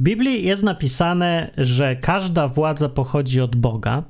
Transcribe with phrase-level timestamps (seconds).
[0.00, 4.02] W Biblii jest napisane, że każda władza pochodzi od Boga.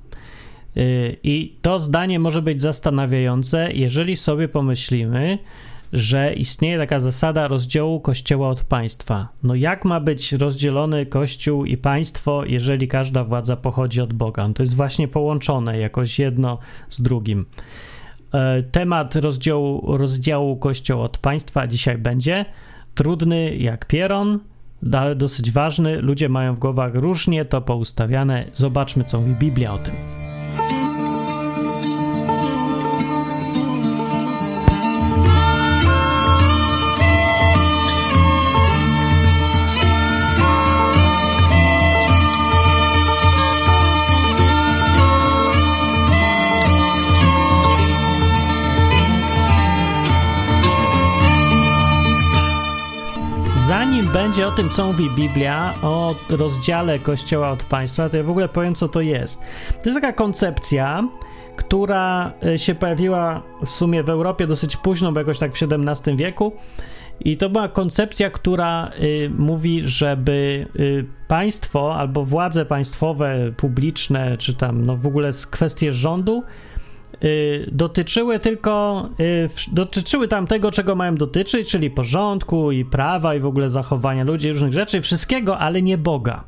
[0.76, 5.38] Y, I to zdanie może być zastanawiające, jeżeli sobie pomyślimy,
[5.92, 9.28] że istnieje taka zasada rozdziału kościoła od państwa.
[9.42, 14.48] No jak ma być rozdzielony kościół i państwo, jeżeli każda władza pochodzi od Boga?
[14.48, 16.58] No to jest właśnie połączone jakoś jedno
[16.90, 17.46] z drugim.
[18.34, 22.44] E, temat rozdziału, rozdziału kościoła od państwa dzisiaj będzie
[22.94, 24.38] trudny jak pieron,
[25.16, 26.00] dosyć ważny.
[26.00, 28.44] Ludzie mają w głowach różnie to poustawiane.
[28.54, 30.19] Zobaczmy, co mówi Biblia o tym.
[54.12, 58.48] Będzie o tym, co mówi Biblia, o rozdziale Kościoła od państwa, to ja w ogóle
[58.48, 59.40] powiem, co to jest.
[59.82, 61.08] To jest taka koncepcja,
[61.56, 66.16] która e, się pojawiła w sumie w Europie dosyć późno, bo jakoś tak w XVII
[66.16, 66.52] wieku.
[67.20, 74.54] I to była koncepcja, która y, mówi, żeby y, państwo albo władze państwowe, publiczne, czy
[74.54, 76.42] tam no w ogóle kwestie rządu
[77.72, 83.46] dotyczyły tylko, y, dotyczyły tam tego, czego mają dotyczyć, czyli porządku i prawa i w
[83.46, 86.44] ogóle zachowania ludzi, różnych rzeczy, wszystkiego, ale nie Boga.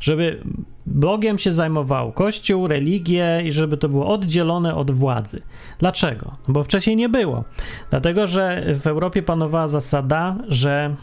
[0.00, 0.42] Żeby
[0.86, 5.42] Bogiem się zajmował Kościół, religię i żeby to było oddzielone od władzy.
[5.78, 6.36] Dlaczego?
[6.48, 7.44] Bo wcześniej nie było.
[7.90, 10.96] Dlatego, że w Europie panowała zasada, że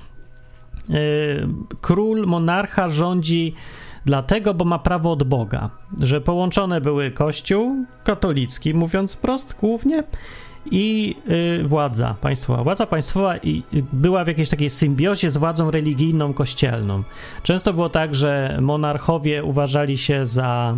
[0.90, 0.96] yy,
[1.82, 3.54] król, monarcha rządzi
[4.08, 5.70] Dlatego, bo ma prawo od Boga,
[6.00, 10.04] że połączone były Kościół katolicki, mówiąc prost, głównie,
[10.72, 11.16] i
[11.62, 12.64] y, władza państwowa.
[12.64, 17.04] Władza państwowa i, y, była w jakiejś takiej symbiozie z władzą religijną, kościelną.
[17.44, 20.78] Często było tak, że monarchowie uważali się za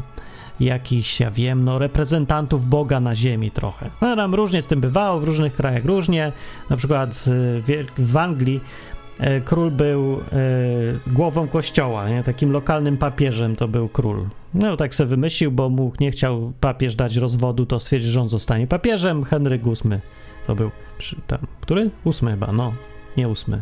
[0.60, 3.90] jakichś, ja wiem, no, reprezentantów Boga na ziemi trochę.
[4.02, 6.32] No, tam różnie z tym bywało, w różnych krajach różnie.
[6.70, 7.26] Na przykład
[7.70, 8.62] y, w Anglii
[9.46, 10.20] król był e,
[11.08, 12.24] głową kościoła, nie?
[12.24, 14.26] takim lokalnym papieżem to był król.
[14.54, 18.30] No tak sobie wymyślił, bo mu nie chciał papież dać rozwodu, to stwierdził, że on
[18.30, 19.24] zostanie papieżem.
[19.24, 20.00] Henryk VIII
[20.48, 21.90] to był, czy tam, który?
[22.04, 22.74] Ósmy chyba, no,
[23.18, 23.62] nie ósmy.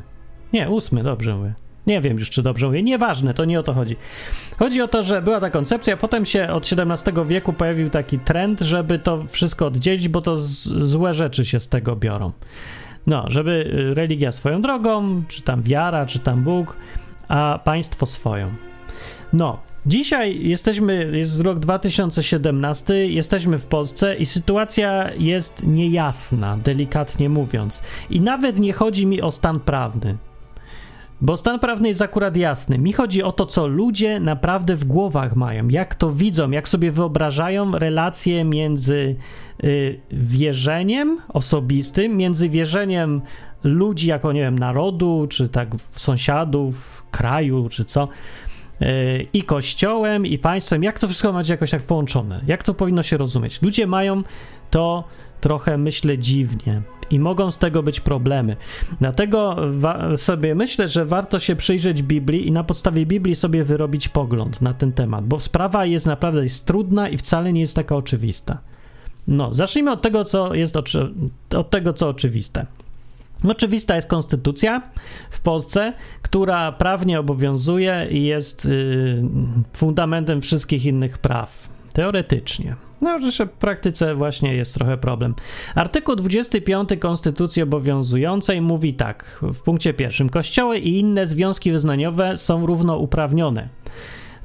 [0.53, 1.53] Nie, ósmy, dobrze mówię.
[1.87, 2.83] Nie wiem już, czy dobrze mówię.
[2.83, 3.95] Nieważne, to nie o to chodzi.
[4.59, 8.61] Chodzi o to, że była ta koncepcja, potem się od XVII wieku pojawił taki trend,
[8.61, 12.31] żeby to wszystko oddzielić, bo to z, złe rzeczy się z tego biorą.
[13.07, 16.77] No, żeby y, religia swoją drogą, czy tam wiara, czy tam Bóg,
[17.27, 18.49] a państwo swoją.
[19.33, 27.83] No, dzisiaj jesteśmy, jest rok 2017, jesteśmy w Polsce i sytuacja jest niejasna, delikatnie mówiąc.
[28.09, 30.17] I nawet nie chodzi mi o stan prawny.
[31.21, 32.77] Bo stan prawny jest akurat jasny.
[32.77, 36.91] Mi chodzi o to, co ludzie naprawdę w głowach mają, jak to widzą, jak sobie
[36.91, 39.15] wyobrażają relacje między
[39.63, 43.21] y, wierzeniem osobistym, między wierzeniem
[43.63, 48.07] ludzi jako, nie wiem, narodu, czy tak sąsiadów, kraju, czy co,
[48.81, 50.83] y, i kościołem, i państwem.
[50.83, 52.41] Jak to wszystko macie jakoś tak połączone?
[52.47, 53.61] Jak to powinno się rozumieć?
[53.61, 54.23] Ludzie mają
[54.71, 55.03] to
[55.41, 56.81] trochę, myślę, dziwnie
[57.11, 58.55] i mogą z tego być problemy.
[58.99, 59.55] Dlatego
[60.17, 64.73] sobie myślę, że warto się przyjrzeć Biblii i na podstawie Biblii sobie wyrobić pogląd na
[64.73, 68.57] ten temat, bo sprawa jest naprawdę jest trudna i wcale nie jest taka oczywista.
[69.27, 71.13] No, zacznijmy od tego, co jest oczy...
[71.55, 72.65] od tego, co oczywiste.
[73.47, 74.81] Oczywista jest konstytucja
[75.29, 79.23] w Polsce, która prawnie obowiązuje i jest yy,
[79.73, 81.69] fundamentem wszystkich innych praw.
[81.93, 82.75] Teoretycznie.
[83.01, 85.35] No, że w praktyce właśnie jest trochę problem.
[85.75, 92.65] Artykuł 25 Konstytucji obowiązującej mówi tak, w punkcie pierwszym: Kościoły i inne związki wyznaniowe są
[92.65, 93.69] równouprawnione.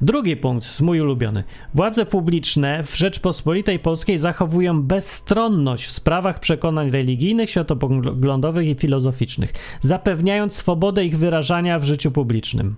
[0.01, 1.43] Drugi punkt, mój ulubiony.
[1.73, 10.53] Władze publiczne w Rzeczpospolitej Polskiej zachowują bezstronność w sprawach przekonań religijnych, światopoglądowych i filozoficznych, zapewniając
[10.53, 12.75] swobodę ich wyrażania w życiu publicznym.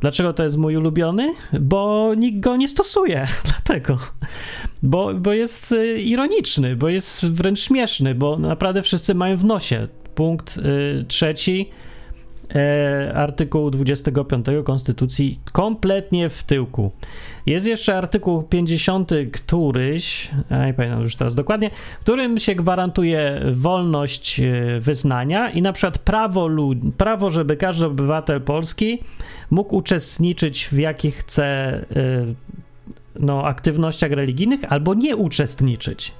[0.00, 1.34] Dlaczego to jest mój ulubiony?
[1.60, 3.98] Bo nikt go nie stosuje, dlatego.
[4.82, 9.88] Bo, bo jest y, ironiczny, bo jest wręcz śmieszny, bo naprawdę wszyscy mają w nosie.
[10.14, 11.70] Punkt y, trzeci
[13.14, 16.90] artykułu 25 Konstytucji kompletnie w tyłku.
[17.46, 20.30] Jest jeszcze artykuł 50 któryś,
[20.66, 21.70] nie pamiętam już teraz dokładnie,
[22.00, 26.50] którym się gwarantuje wolność e, wyznania i na przykład prawo,
[26.96, 28.98] prawo żeby każdy obywatel Polski
[29.50, 31.84] mógł uczestniczyć w jakich chce e,
[33.20, 36.12] no, aktywnościach religijnych albo nie uczestniczyć.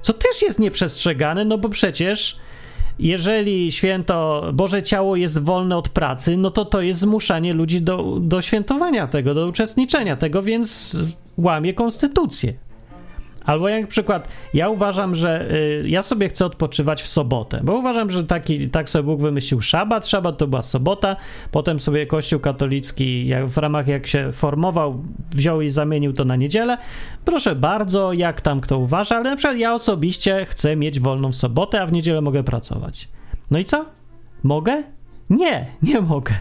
[0.00, 2.36] Co też jest nieprzestrzegane, no bo przecież
[2.98, 8.18] jeżeli święto Boże Ciało jest wolne od pracy, no to to jest zmuszanie ludzi do,
[8.20, 10.98] do świętowania tego, do uczestniczenia tego, więc
[11.38, 12.54] łamie konstytucję.
[13.46, 18.10] Albo jak przykład, ja uważam, że y, ja sobie chcę odpoczywać w sobotę, bo uważam,
[18.10, 21.16] że taki, tak sobie Bóg wymyślił szabat, szabat to była sobota,
[21.50, 26.36] potem sobie Kościół katolicki jak, w ramach jak się formował, wziął i zamienił to na
[26.36, 26.78] niedzielę.
[27.24, 31.82] Proszę bardzo, jak tam kto uważa, ale na przykład ja osobiście chcę mieć wolną sobotę,
[31.82, 33.08] a w niedzielę mogę pracować.
[33.50, 33.84] No i co?
[34.42, 34.95] Mogę?
[35.30, 36.34] Nie, nie mogę.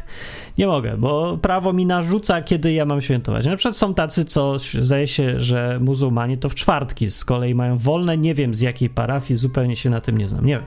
[0.57, 3.45] Nie mogę, bo prawo mi narzuca, kiedy ja mam świętować.
[3.45, 7.77] Na przykład są tacy, co zdaje się, że muzułmanie to w czwartki z kolei mają
[7.77, 8.17] wolne.
[8.17, 10.45] Nie wiem z jakiej parafii, zupełnie się na tym nie znam.
[10.45, 10.65] Nie wiem,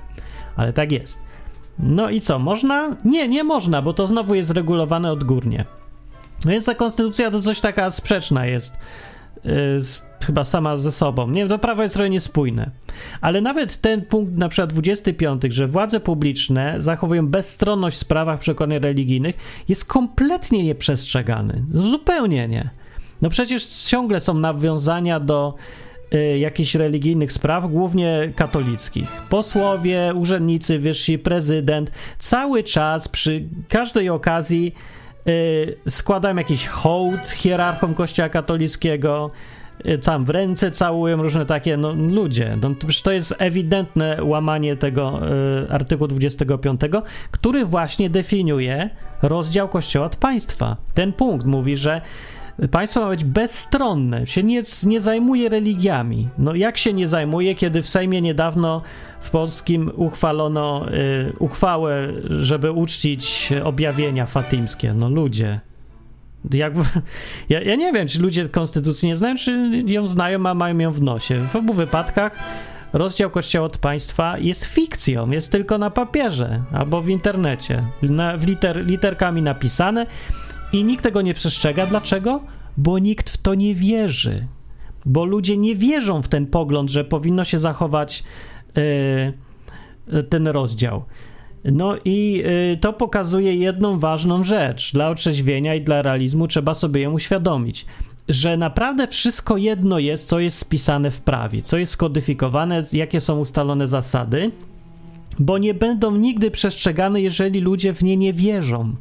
[0.56, 1.22] ale tak jest.
[1.78, 2.96] No i co, można?
[3.04, 5.64] Nie, nie można, bo to znowu jest regulowane odgórnie.
[6.44, 8.78] No więc ta konstytucja to coś taka sprzeczna jest.
[9.44, 9.52] Yy,
[10.24, 11.30] chyba sama ze sobą.
[11.30, 12.70] Nie, to prawo jest trochę niespójne.
[13.20, 18.78] Ale nawet ten punkt, na przykład 25, że władze publiczne zachowują bezstronność w sprawach przekonań
[18.78, 19.36] religijnych,
[19.68, 21.64] jest kompletnie nieprzestrzegany.
[21.74, 22.70] Zupełnie nie.
[23.22, 25.54] No przecież ciągle są nawiązania do
[26.14, 29.08] y, jakichś religijnych spraw, głównie katolickich.
[29.28, 34.74] Posłowie, urzędnicy wyżsi, prezydent, cały czas przy każdej okazji
[35.28, 39.30] y, składają jakiś hołd hierarchom kościoła katolickiego,
[40.02, 45.20] tam w ręce całują różne takie, no ludzie, no, to jest ewidentne łamanie tego
[45.66, 46.80] y, artykułu 25,
[47.30, 48.90] który właśnie definiuje
[49.22, 50.76] rozdział Kościoła od państwa.
[50.94, 52.00] Ten punkt mówi, że
[52.70, 56.28] państwo ma być bezstronne, się nie, nie zajmuje religiami.
[56.38, 58.82] No jak się nie zajmuje, kiedy w Sejmie niedawno
[59.20, 64.94] w polskim uchwalono y, uchwałę, żeby uczcić objawienia fatimskie.
[64.94, 65.60] No ludzie,
[66.52, 66.72] jak,
[67.48, 70.92] ja, ja nie wiem, czy ludzie konstytucji nie znają, czy ją znają, a mają ją
[70.92, 71.40] w nosie.
[71.40, 72.38] W obu wypadkach
[72.92, 78.44] rozdział Kościoła od państwa jest fikcją, jest tylko na papierze albo w internecie, na, w
[78.44, 80.06] liter, literkami napisane
[80.72, 81.86] i nikt tego nie przestrzega.
[81.86, 82.40] Dlaczego?
[82.76, 84.46] Bo nikt w to nie wierzy.
[85.04, 88.24] Bo ludzie nie wierzą w ten pogląd, że powinno się zachować
[90.12, 91.04] yy, ten rozdział.
[91.64, 94.92] No i y, to pokazuje jedną ważną rzecz.
[94.92, 97.86] Dla otrzeźwienia i dla realizmu trzeba sobie ją uświadomić,
[98.28, 103.40] że naprawdę wszystko jedno jest, co jest spisane w prawie, co jest skodyfikowane, jakie są
[103.40, 104.50] ustalone zasady,
[105.38, 108.94] bo nie będą nigdy przestrzegane, jeżeli ludzie w nie nie wierzą,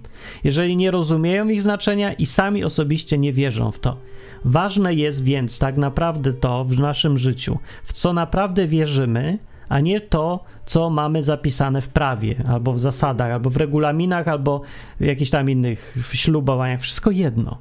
[0.43, 3.97] jeżeli nie rozumieją ich znaczenia i sami osobiście nie wierzą w to.
[4.45, 10.01] Ważne jest więc tak naprawdę to w naszym życiu, w co naprawdę wierzymy, a nie
[10.01, 14.61] to, co mamy zapisane w prawie, albo w zasadach, albo w regulaminach, albo
[14.99, 16.81] w jakichś tam innych ślubowaniach.
[16.81, 17.57] Wszystko jedno.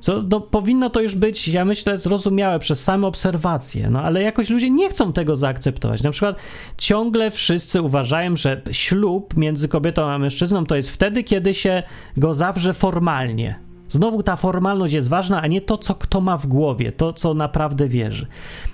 [0.00, 4.50] Co, no, powinno to już być, ja myślę, zrozumiałe przez same obserwacje, no ale jakoś
[4.50, 6.02] ludzie nie chcą tego zaakceptować.
[6.02, 6.36] Na przykład
[6.78, 11.82] ciągle wszyscy uważają, że ślub między kobietą a mężczyzną to jest wtedy, kiedy się
[12.16, 13.69] go zawrze formalnie.
[13.90, 17.34] Znowu ta formalność jest ważna, a nie to, co kto ma w głowie, to, co
[17.34, 18.26] naprawdę wierzy.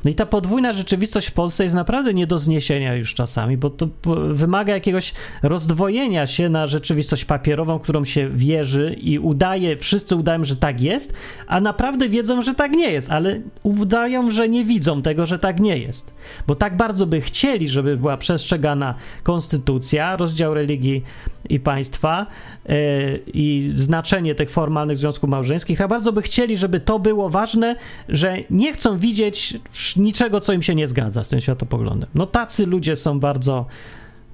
[0.04, 3.70] No i ta podwójna rzeczywistość w Polsce jest naprawdę nie do zniesienia już czasami, bo
[3.70, 3.88] to
[4.30, 10.56] wymaga jakiegoś rozdwojenia się na rzeczywistość papierową, którą się wierzy i udaje, wszyscy udają, że
[10.56, 11.12] tak jest,
[11.46, 15.60] a naprawdę wiedzą, że tak nie jest, ale udają, że nie widzą tego, że tak
[15.60, 16.14] nie jest.
[16.46, 21.02] Bo tak bardzo by chcieli, żeby była przestrzegana konstytucja, rozdział religii
[21.48, 22.26] i państwa
[22.68, 22.74] yy,
[23.26, 27.76] i znaczenie tych formalnych związków małżeńskich, tak bardzo by chcieli, żeby to było ważne,
[28.08, 29.58] że nie chcą widzieć
[29.96, 32.08] niczego, co im się nie zgadza z tym światopoglądem.
[32.14, 33.66] No tacy ludzie są bardzo,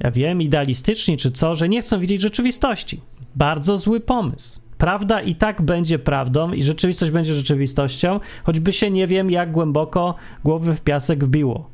[0.00, 3.00] ja wiem, idealistyczni czy co, że nie chcą widzieć rzeczywistości.
[3.36, 4.60] Bardzo zły pomysł.
[4.78, 10.14] Prawda i tak będzie prawdą i rzeczywistość będzie rzeczywistością, choćby się nie wiem, jak głęboko
[10.44, 11.70] głowy w piasek wbiło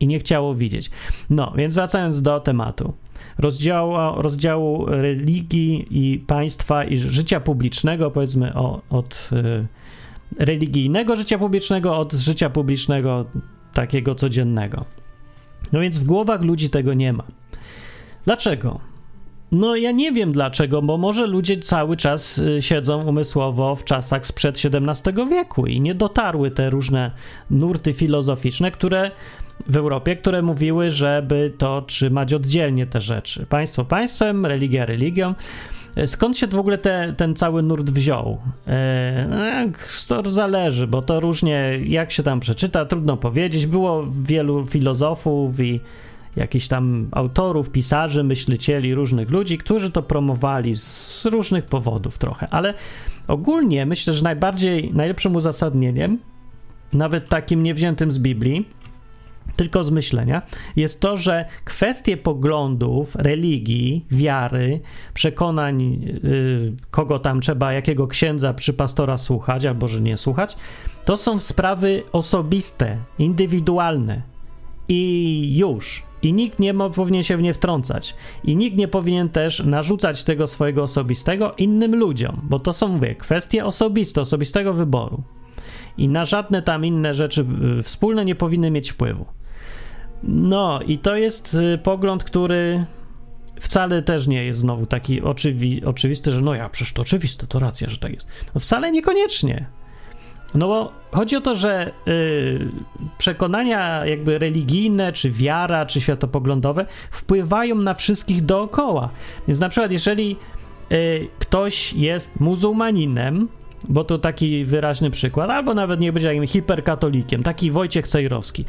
[0.00, 0.90] i nie chciało widzieć.
[1.30, 2.92] No, więc wracając do tematu.
[3.38, 9.66] Rozdziału, rozdziału religii i państwa i życia publicznego, powiedzmy o, od y,
[10.38, 13.24] religijnego życia publicznego od życia publicznego
[13.74, 14.84] takiego codziennego.
[15.72, 17.24] No więc w głowach ludzi tego nie ma.
[18.24, 18.80] Dlaczego?
[19.52, 24.26] No ja nie wiem dlaczego, bo może ludzie cały czas y, siedzą umysłowo w czasach
[24.26, 27.10] sprzed XVII wieku i nie dotarły te różne
[27.50, 29.10] nurty filozoficzne, które
[29.70, 33.46] w Europie, które mówiły, żeby to trzymać oddzielnie te rzeczy.
[33.46, 35.34] Państwo państwem, religia religią.
[35.96, 38.38] E, skąd się w ogóle te, ten cały nurt wziął?
[38.66, 39.70] E,
[40.08, 43.66] to zależy, bo to różnie, jak się tam przeczyta, trudno powiedzieć.
[43.66, 45.80] Było wielu filozofów i
[46.36, 52.74] jakichś tam autorów, pisarzy, myślicieli, różnych ludzi, którzy to promowali z różnych powodów trochę, ale
[53.28, 56.18] ogólnie myślę, że najbardziej, najlepszym uzasadnieniem,
[56.92, 58.68] nawet takim niewziętym z Biblii,
[59.56, 60.42] tylko z myślenia,
[60.76, 64.80] jest to, że kwestie poglądów, religii, wiary,
[65.14, 70.56] przekonań, yy, kogo tam trzeba, jakiego księdza czy pastora słuchać, albo że nie słuchać,
[71.04, 74.22] to są sprawy osobiste, indywidualne.
[74.88, 76.02] I już.
[76.22, 78.14] I nikt nie ma, powinien się w nie wtrącać.
[78.44, 83.14] I nikt nie powinien też narzucać tego swojego osobistego innym ludziom, bo to są, mówię,
[83.14, 85.22] kwestie osobiste, osobistego wyboru.
[85.98, 87.46] I na żadne tam inne rzeczy
[87.82, 89.26] wspólne nie powinny mieć wpływu.
[90.22, 92.84] No, i to jest y, pogląd, który
[93.60, 97.58] wcale też nie jest znowu taki oczywi oczywisty, że no ja, przecież to oczywiste, to
[97.58, 98.28] racja, że tak jest.
[98.54, 99.66] No wcale niekoniecznie.
[100.54, 102.68] No bo chodzi o to, że y,
[103.18, 109.10] przekonania jakby religijne, czy wiara, czy światopoglądowe wpływają na wszystkich dookoła.
[109.48, 110.36] Więc na przykład, jeżeli
[110.92, 113.48] y, ktoś jest muzułmaninem,
[113.88, 118.64] bo to taki wyraźny przykład, albo nawet nie będzie takim hiperkatolikiem, taki Wojciech Cejrowski.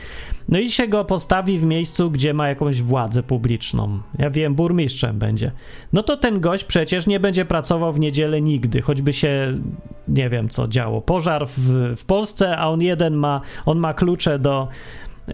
[0.49, 3.99] No i się go postawi w miejscu, gdzie ma jakąś władzę publiczną.
[4.19, 5.51] Ja wiem, burmistrzem będzie.
[5.93, 9.59] No to ten gość przecież nie będzie pracował w niedzielę nigdy, choćby się
[10.07, 11.01] nie wiem co działo.
[11.01, 14.67] Pożar w, w Polsce, a on jeden ma, on ma klucze do
[15.29, 15.33] y,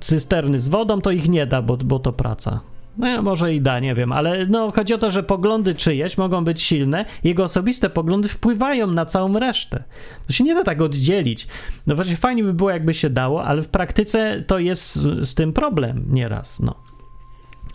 [0.00, 2.60] cysterny z wodą, to ich nie da, bo, bo to praca.
[2.98, 6.44] No może i da, nie wiem, ale no chodzi o to, że poglądy czyjeś mogą
[6.44, 9.84] być silne, jego osobiste poglądy wpływają na całą resztę.
[10.26, 11.46] To się nie da tak oddzielić.
[11.86, 15.34] No właśnie fajnie by było, jakby się dało, ale w praktyce to jest z, z
[15.34, 16.74] tym problem nieraz, no.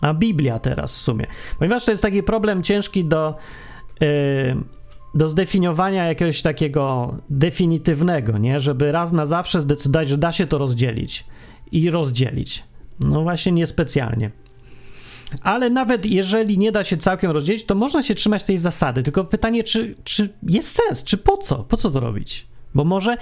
[0.00, 1.26] A Biblia teraz w sumie.
[1.58, 3.34] Ponieważ to jest taki problem ciężki do,
[4.00, 4.08] yy,
[5.14, 8.60] do zdefiniowania jakiegoś takiego definitywnego, nie?
[8.60, 11.24] Żeby raz na zawsze zdecydować, że da się to rozdzielić
[11.72, 12.64] i rozdzielić.
[13.00, 14.30] No właśnie niespecjalnie.
[15.42, 19.02] Ale nawet jeżeli nie da się całkiem rozdzielić, to można się trzymać tej zasady.
[19.02, 21.56] Tylko pytanie, czy, czy jest sens, czy po co?
[21.56, 22.46] Po co to robić?
[22.74, 23.16] Bo może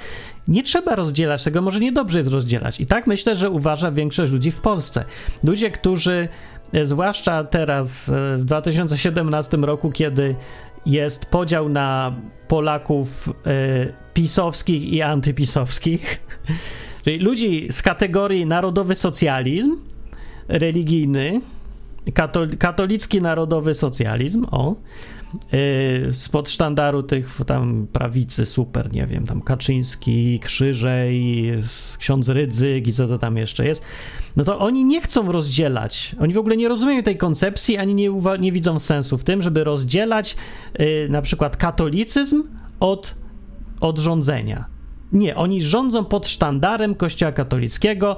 [0.49, 2.81] nie trzeba rozdzielać tego, może niedobrze jest rozdzielać.
[2.81, 5.05] I tak myślę, że uważa większość ludzi w Polsce.
[5.45, 6.29] Ludzie, którzy,
[6.73, 10.35] e, zwłaszcza teraz e, w 2017 roku, kiedy
[10.87, 12.17] jest podział na
[12.49, 13.33] Polaków y,
[14.15, 16.21] pisowskich i antypisowskich,
[17.05, 19.77] czyli ludzi z kategorii narodowy socjalizm
[20.49, 21.41] religijny,
[22.59, 24.77] katolicki narodowy socjalizm, o,
[25.53, 31.45] yy, spod sztandaru tych tam prawicy super, nie wiem, tam Kaczyński, Krzyżej,
[31.99, 33.83] ksiądz Rydzyk i co to tam jeszcze jest,
[34.37, 36.17] no to oni nie chcą rozdzielać.
[36.21, 39.65] Oni w ogóle nie rozumieją tej koncepcji, ani nie, nie widzą sensu w tym, żeby
[39.65, 40.37] rozdzielać
[40.79, 42.43] yy, na przykład katolicyzm
[42.81, 43.15] od,
[43.81, 44.73] od rządzenia.
[45.13, 48.17] Nie, oni rządzą pod sztandarem Kościoła katolickiego.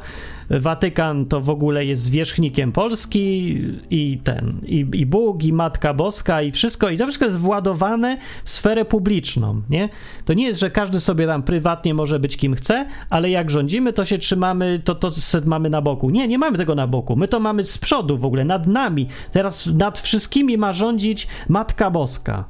[0.50, 3.58] Watykan to w ogóle jest zwierzchnikiem Polski
[3.90, 8.18] i ten, i, i Bóg, i Matka Boska, i wszystko, i to wszystko jest władowane
[8.44, 9.88] w sferę publiczną, nie?
[10.24, 13.92] To nie jest, że każdy sobie tam prywatnie może być kim chce, ale jak rządzimy,
[13.92, 15.10] to się trzymamy, to, to
[15.44, 16.10] mamy na boku.
[16.10, 17.16] Nie, nie mamy tego na boku.
[17.16, 19.08] My to mamy z przodu w ogóle, nad nami.
[19.32, 22.44] Teraz nad wszystkimi ma rządzić Matka Boska.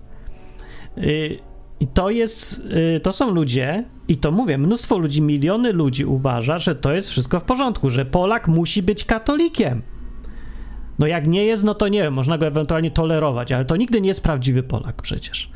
[0.96, 2.62] Yy, i to jest,
[2.97, 7.11] y, to są ludzie, i to mówię, mnóstwo ludzi, miliony ludzi uważa, że to jest
[7.11, 9.83] wszystko w porządku, że Polak musi być katolikiem.
[10.99, 14.00] No jak nie jest, no to nie wiem, można go ewentualnie tolerować, ale to nigdy
[14.00, 15.50] nie jest prawdziwy Polak przecież.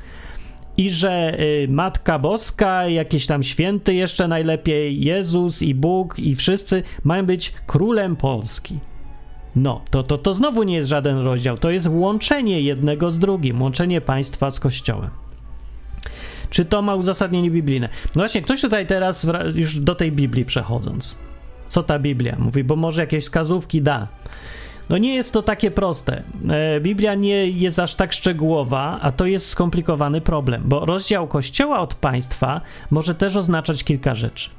[0.77, 6.83] I że y, Matka Boska, jakiś tam święty jeszcze najlepiej, Jezus i Bóg i wszyscy
[7.05, 8.79] mają być królem Polski.
[9.57, 13.63] No, to, to, to znowu nie jest żaden rozdział, to jest łączenie jednego z drugim,
[13.63, 15.11] łączenie państwa z Kościołem.
[16.51, 17.89] Czy to ma uzasadnienie biblijne?
[18.05, 21.15] No właśnie, ktoś tutaj teraz, już do tej Biblii przechodząc,
[21.67, 24.09] co ta Biblia mówi, bo może jakieś wskazówki da.
[24.89, 26.23] No nie jest to takie proste.
[26.51, 31.81] E, Biblia nie jest aż tak szczegółowa, a to jest skomplikowany problem, bo rozdział Kościoła
[31.81, 34.51] od państwa może też oznaczać kilka rzeczy.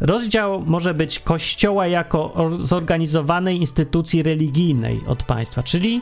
[0.00, 6.00] Rozdział może być Kościoła jako zorganizowanej instytucji religijnej od państwa, czyli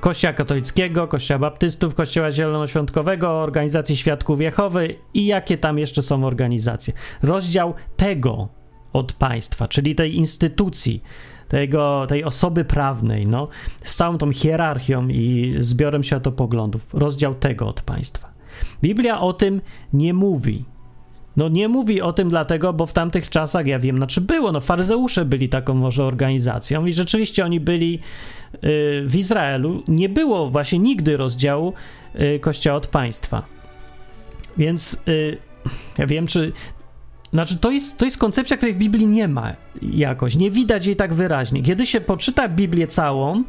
[0.00, 6.94] Kościoła katolickiego, Kościoła baptystów, Kościoła zielonoświątkowego, Organizacji Świadków Jehowy i jakie tam jeszcze są organizacje.
[7.22, 8.48] Rozdział tego
[8.92, 11.02] od państwa, czyli tej instytucji,
[11.48, 13.48] tego, tej osoby prawnej, no,
[13.82, 16.94] z całą tą hierarchią i zbiorem światopoglądów.
[16.94, 18.30] Rozdział tego od państwa.
[18.82, 19.60] Biblia o tym
[19.92, 20.64] nie mówi.
[21.36, 24.60] No nie mówi o tym dlatego, bo w tamtych czasach, ja wiem, znaczy było, no
[24.60, 27.98] faryzeusze byli taką może organizacją i rzeczywiście oni byli
[28.54, 28.58] y,
[29.06, 31.72] w Izraelu, nie było właśnie nigdy rozdziału
[32.14, 33.42] y, kościoła od państwa.
[34.56, 35.38] Więc y,
[35.98, 36.52] ja wiem, czy
[37.32, 40.96] znaczy, to jest, to jest koncepcja, której w Biblii nie ma jakoś, nie widać jej
[40.96, 41.62] tak wyraźnie.
[41.62, 43.42] Kiedy się poczyta Biblię całą,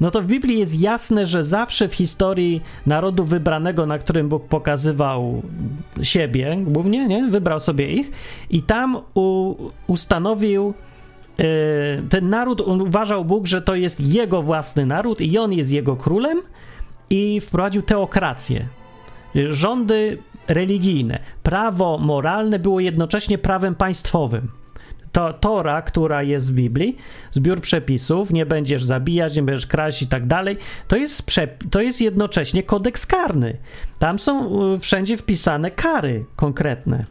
[0.00, 4.44] no to w Biblii jest jasne, że zawsze w historii narodu wybranego, na którym Bóg
[4.48, 5.42] pokazywał
[6.02, 7.28] siebie, głównie, nie?
[7.28, 8.10] Wybrał sobie ich
[8.50, 9.54] i tam u,
[9.86, 10.74] ustanowił
[12.08, 16.42] ten naród, uważał Bóg, że to jest jego własny naród i on jest jego królem
[17.10, 18.66] i wprowadził teokrację.
[19.50, 20.18] Rządy
[20.50, 21.18] religijne.
[21.42, 24.48] Prawo moralne było jednocześnie prawem państwowym.
[25.12, 26.96] To Tora, która jest w Biblii,
[27.30, 30.56] zbiór przepisów, nie będziesz zabijać, nie będziesz kraść i tak dalej,
[30.88, 31.26] to jest,
[31.70, 33.56] to jest jednocześnie kodeks karny.
[33.98, 37.04] Tam są y, wszędzie wpisane kary konkretne.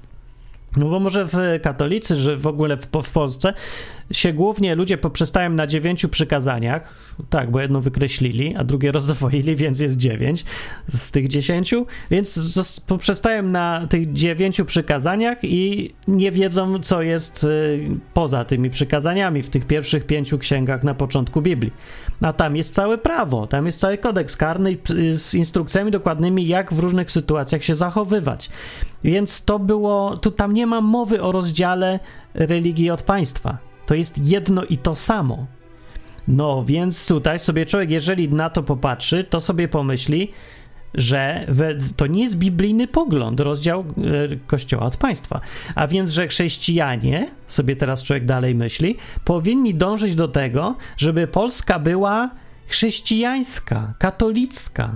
[0.78, 3.54] No bo może w katolicy, że w ogóle w, w Polsce
[4.12, 6.94] się głównie ludzie poprzestają na dziewięciu przykazaniach,
[7.30, 10.46] tak, bo jedno wykreślili, a drugie rozdwoili, więc jest dziewięć
[10.88, 17.80] z tych dziesięciu, więc poprzestają na tych dziewięciu przykazaniach i nie wiedzą, co jest y,
[18.14, 21.74] poza tymi przykazaniami w tych pierwszych pięciu księgach na początku Biblii.
[22.22, 26.74] A tam jest całe prawo, tam jest cały kodeks karny y, z instrukcjami dokładnymi, jak
[26.74, 28.50] w różnych sytuacjach się zachowywać.
[29.04, 32.00] Więc to było, tu tam nie ma mowy o rozdziale
[32.34, 33.58] religii od państwa.
[33.86, 35.48] To jest jedno i to samo.
[36.30, 40.32] No więc tutaj sobie człowiek, jeżeli na to popatrzy, to sobie pomyśli,
[40.94, 41.48] że
[41.96, 43.84] to nie jest biblijny pogląd, rozdział e,
[44.48, 45.42] Kościoła od państwa.
[45.76, 51.80] A więc, że chrześcijanie, sobie teraz człowiek dalej myśli, powinni dążyć do tego, żeby Polska
[51.80, 52.30] była
[52.68, 54.92] chrześcijańska, katolicka.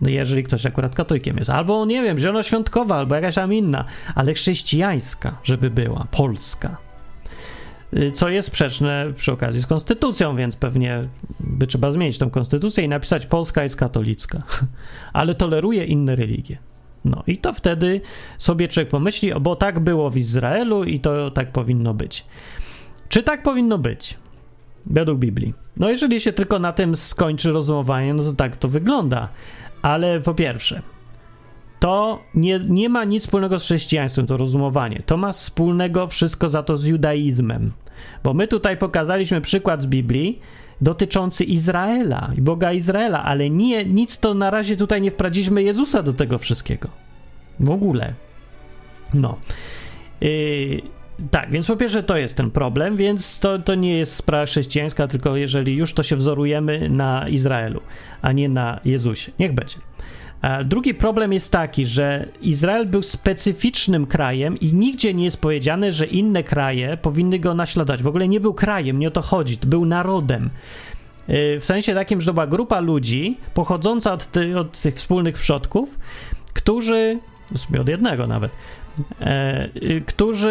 [0.00, 4.34] No jeżeli ktoś akurat katolikiem jest, albo nie wiem, zielonoświątkowa, albo jakaś tam inna, ale
[4.34, 6.89] chrześcijańska, żeby była, polska.
[7.96, 11.08] Y, co jest sprzeczne przy okazji z konstytucją, więc pewnie
[11.40, 14.42] by trzeba zmienić tą konstytucję i napisać Polska jest katolicka,
[15.12, 16.58] ale toleruje inne religie.
[17.04, 18.00] No i to wtedy
[18.38, 22.24] sobie człowiek pomyśli, bo tak było w Izraelu i to tak powinno być.
[23.08, 24.18] Czy tak powinno być?
[24.86, 25.54] Według Biblii.
[25.76, 29.28] No jeżeli się tylko na tym skończy rozumowanie, no to tak to wygląda.
[29.82, 30.82] Ale po pierwsze,
[31.80, 35.02] to nie, nie ma nic wspólnego z chrześcijaństwem, to rozumowanie.
[35.06, 37.72] To ma wspólnego wszystko za to z judaizmem.
[38.24, 40.38] Bo my tutaj pokazaliśmy przykład z Biblii
[40.80, 46.02] dotyczący Izraela i Boga Izraela, ale nie, nic to na razie tutaj nie wprowadziliśmy Jezusa
[46.02, 46.88] do tego wszystkiego.
[47.60, 48.14] W ogóle.
[49.14, 49.36] No.
[50.20, 50.82] Yy,
[51.30, 55.08] tak, więc po pierwsze to jest ten problem, więc to, to nie jest sprawa chrześcijańska,
[55.08, 57.80] tylko jeżeli już to się wzorujemy na Izraelu,
[58.22, 59.32] a nie na Jezusie.
[59.38, 59.76] Niech będzie.
[60.64, 66.06] Drugi problem jest taki, że Izrael był specyficznym krajem i nigdzie nie jest powiedziane, że
[66.06, 68.02] inne kraje powinny go naśladować.
[68.02, 70.50] W ogóle nie był krajem, nie o to chodzi, był narodem.
[71.28, 75.34] Y, w sensie takim, że to była grupa ludzi pochodząca od, ty, od tych wspólnych
[75.34, 75.98] przodków,
[76.54, 77.18] którzy,
[77.56, 78.79] sobie od jednego nawet, E,
[80.06, 80.48] którzy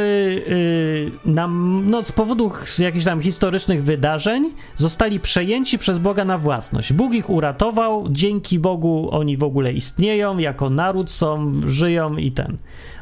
[0.48, 6.94] y, nam, no, z powodu jakichś tam historycznych wydarzeń zostali przejęci przez Boga na własność.
[6.94, 12.58] Bóg ich uratował, dzięki Bogu oni w ogóle istnieją, jako naród są, żyją i ten.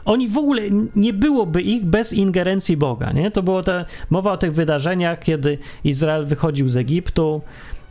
[0.05, 0.61] Oni w ogóle
[0.95, 3.31] nie byłoby ich bez ingerencji Boga, nie?
[3.31, 7.41] To było te, mowa o tych wydarzeniach, kiedy Izrael wychodził z Egiptu,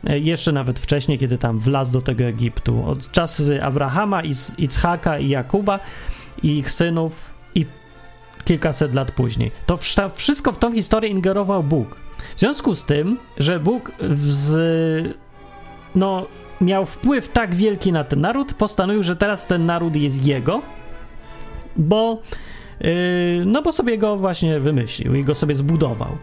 [0.03, 2.83] e, jeszcze nawet wcześniej, kiedy tam wlazł do tego Egiptu.
[2.85, 4.21] Od czasu Abrahama,
[4.57, 5.79] Ichaka i Jakuba
[6.43, 7.36] i ich synów
[8.47, 9.51] kilkaset lat później.
[9.65, 9.77] To
[10.15, 11.95] wszystko w tą historię ingerował Bóg.
[12.35, 13.91] W związku z tym, że Bóg
[14.23, 15.15] z,
[15.95, 16.25] no,
[16.61, 20.61] miał wpływ tak wielki na ten naród, postanowił, że teraz ten naród jest jego,
[21.75, 22.21] bo,
[22.81, 22.89] yy,
[23.45, 26.17] no bo sobie go właśnie wymyślił i go sobie zbudował.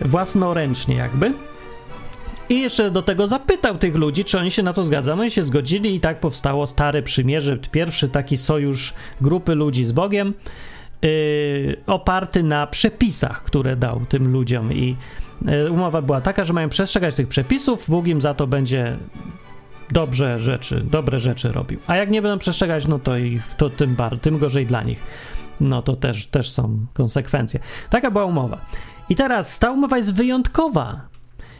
[0.00, 1.32] Własnoręcznie jakby.
[2.48, 5.20] I jeszcze do tego zapytał tych ludzi, czy oni się na to zgadzają.
[5.20, 10.34] Oni się zgodzili i tak powstało Stare Przymierze, pierwszy taki sojusz grupy ludzi z Bogiem,
[11.86, 14.72] oparty na przepisach, które dał tym ludziom.
[14.72, 14.96] I
[15.42, 18.96] yy, umowa była taka, że mają przestrzegać tych przepisów, Bóg im za to będzie
[19.90, 21.78] dobrze rzeczy, dobre rzeczy robił.
[21.86, 25.02] A jak nie będą przestrzegać, no to, i, to tym, bar, tym gorzej dla nich.
[25.60, 27.60] No to też, też są konsekwencje.
[27.90, 28.60] Taka była umowa.
[29.08, 31.00] I teraz ta umowa jest wyjątkowa,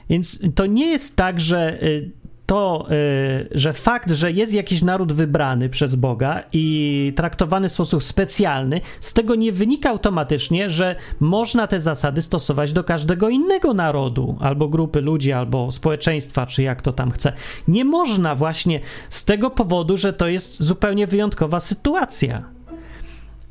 [0.08, 2.10] więc to nie jest tak, że y,
[2.46, 8.02] to, y, że fakt, że jest jakiś naród wybrany przez Boga i traktowany w sposób
[8.02, 14.36] specjalny, z tego nie wynika automatycznie, że można te zasady stosować do każdego innego narodu,
[14.40, 17.32] albo grupy ludzi, albo społeczeństwa, czy jak to tam chce.
[17.68, 22.44] Nie można właśnie z tego powodu, że to jest zupełnie wyjątkowa sytuacja.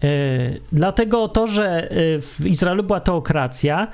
[0.04, 1.90] Y, dlatego to, że
[2.22, 3.88] w Izraelu była teokracja,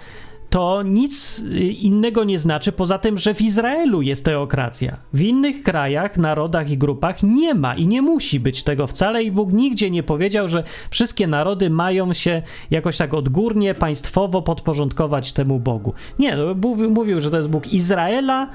[0.49, 4.97] to nic y, innego nie znaczy, poza tym, że w Izraelu jest teokracja.
[5.13, 9.31] W innych krajach, narodach i grupach nie ma i nie musi być tego wcale i
[9.31, 15.59] Bóg nigdzie nie powiedział, że wszystkie narody mają się jakoś tak odgórnie, państwowo podporządkować temu
[15.59, 15.93] Bogu.
[16.19, 18.49] Nie, no, mówił, mówił że to jest Bóg Izraela,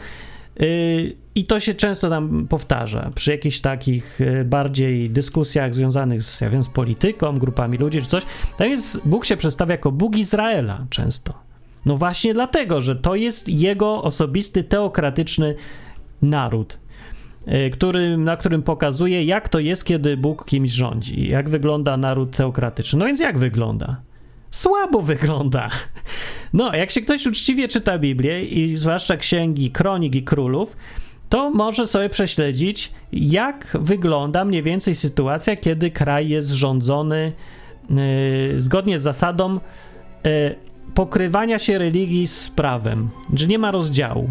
[0.60, 6.40] Yy, I to się często tam powtarza przy jakichś takich y, bardziej dyskusjach związanych z,
[6.40, 8.22] ja wiem, z polityką, grupami ludzi czy coś.
[8.56, 11.43] Tam jest, Bóg się przedstawia jako Bóg Izraela często.
[11.86, 15.54] No właśnie dlatego, że to jest jego osobisty teokratyczny
[16.22, 16.78] naród,
[17.48, 22.36] y, który, na którym pokazuje, jak to jest, kiedy Bóg kimś rządzi, jak wygląda naród
[22.36, 22.98] teokratyczny.
[22.98, 24.00] No więc jak wygląda?
[24.50, 25.68] Słabo wygląda.
[26.52, 30.76] No, jak się ktoś uczciwie czyta Biblię i zwłaszcza księgi kronik i królów,
[31.28, 37.32] to może sobie prześledzić, jak wygląda mniej więcej sytuacja, kiedy kraj jest rządzony
[37.90, 37.96] yy,
[38.60, 39.52] zgodnie z zasadą
[40.24, 40.54] yy,
[40.94, 44.30] pokrywania się religii z prawem, że nie ma rozdziału.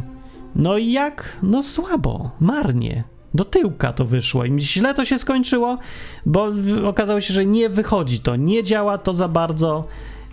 [0.56, 1.38] No i jak?
[1.44, 3.04] No słabo, marnie.
[3.34, 5.78] Do tyłka to wyszło i źle to się skończyło,
[6.26, 6.48] bo
[6.86, 9.88] okazało się, że nie wychodzi to, nie działa to za bardzo.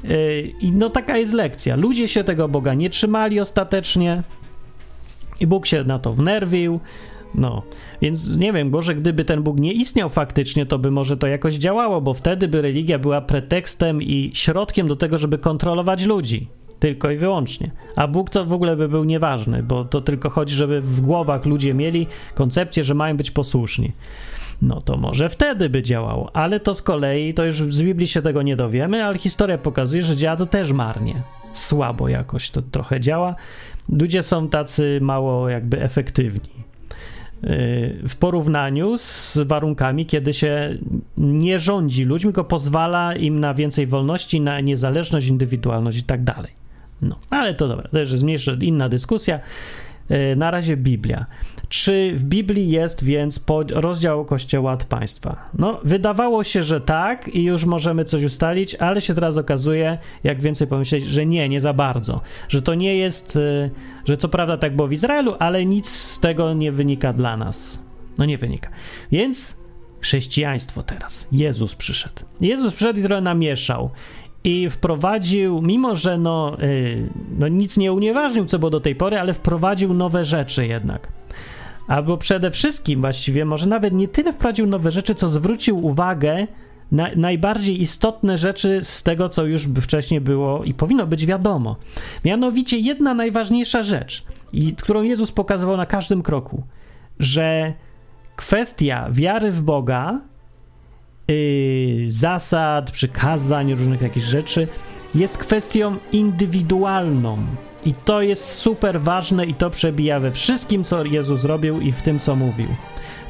[0.04, 1.76] Yy, I no taka jest lekcja.
[1.76, 4.22] Ludzie się tego Boga nie trzymali ostatecznie
[5.40, 6.80] i Bóg się na to wnerwił.
[7.34, 7.62] No,
[8.02, 11.54] więc nie wiem, może gdyby ten Bóg nie istniał faktycznie, to by może to jakoś
[11.54, 16.48] działało, bo wtedy by religia była pretekstem i środkiem do tego, żeby kontrolować ludzi.
[16.78, 17.70] Tylko i wyłącznie.
[17.96, 21.46] A Bóg to w ogóle by był nieważny, bo to tylko chodzi, żeby w głowach
[21.46, 23.92] ludzie mieli koncepcję, że mają być posłuszni.
[24.62, 28.22] No to może wtedy by działało, ale to z kolei, to już z Biblii się
[28.22, 31.22] tego nie dowiemy, ale historia pokazuje, że działa to też marnie.
[31.52, 33.34] Słabo jakoś to trochę działa.
[33.88, 36.69] Ludzie są tacy mało jakby efektywni
[38.08, 40.78] w porównaniu z warunkami, kiedy się
[41.16, 46.52] nie rządzi ludźmi, tylko pozwala im na więcej wolności, na niezależność, indywidualność i tak dalej.
[47.02, 48.14] No, ale to dobra, to jest
[48.60, 49.40] inna dyskusja.
[50.08, 51.26] E, na razie Biblia.
[51.70, 55.50] Czy w Biblii jest więc rozdział Kościoła od państwa?
[55.58, 60.40] No, wydawało się, że tak i już możemy coś ustalić, ale się teraz okazuje, jak
[60.40, 62.20] więcej pomyśleć, że nie, nie za bardzo.
[62.48, 63.70] Że to nie jest, e,
[64.04, 67.82] że co prawda tak było w Izraelu, ale nic z tego nie wynika dla nas.
[68.18, 68.70] No nie wynika.
[69.12, 69.56] Więc
[70.00, 71.28] chrześcijaństwo teraz.
[71.32, 72.22] Jezus przyszedł.
[72.40, 73.90] Jezus przyszedł i trochę namieszał
[74.44, 79.18] i wprowadził, mimo że no, yy, no nic nie unieważnił, co było do tej pory,
[79.18, 81.19] ale wprowadził nowe rzeczy jednak.
[81.90, 86.46] Albo przede wszystkim właściwie, może nawet nie tyle wprowadził nowe rzeczy, co zwrócił uwagę
[86.92, 91.76] na najbardziej istotne rzeczy z tego, co już wcześniej było i powinno być wiadomo.
[92.24, 96.62] Mianowicie jedna najważniejsza rzecz, i, którą Jezus pokazywał na każdym kroku,
[97.18, 97.72] że
[98.36, 100.20] kwestia wiary w Boga
[101.28, 104.68] yy, zasad, przykazań, różnych jakichś rzeczy,
[105.14, 107.38] jest kwestią indywidualną.
[107.84, 112.02] I to jest super ważne i to przebija we wszystkim, co Jezus zrobił i w
[112.02, 112.68] tym, co mówił.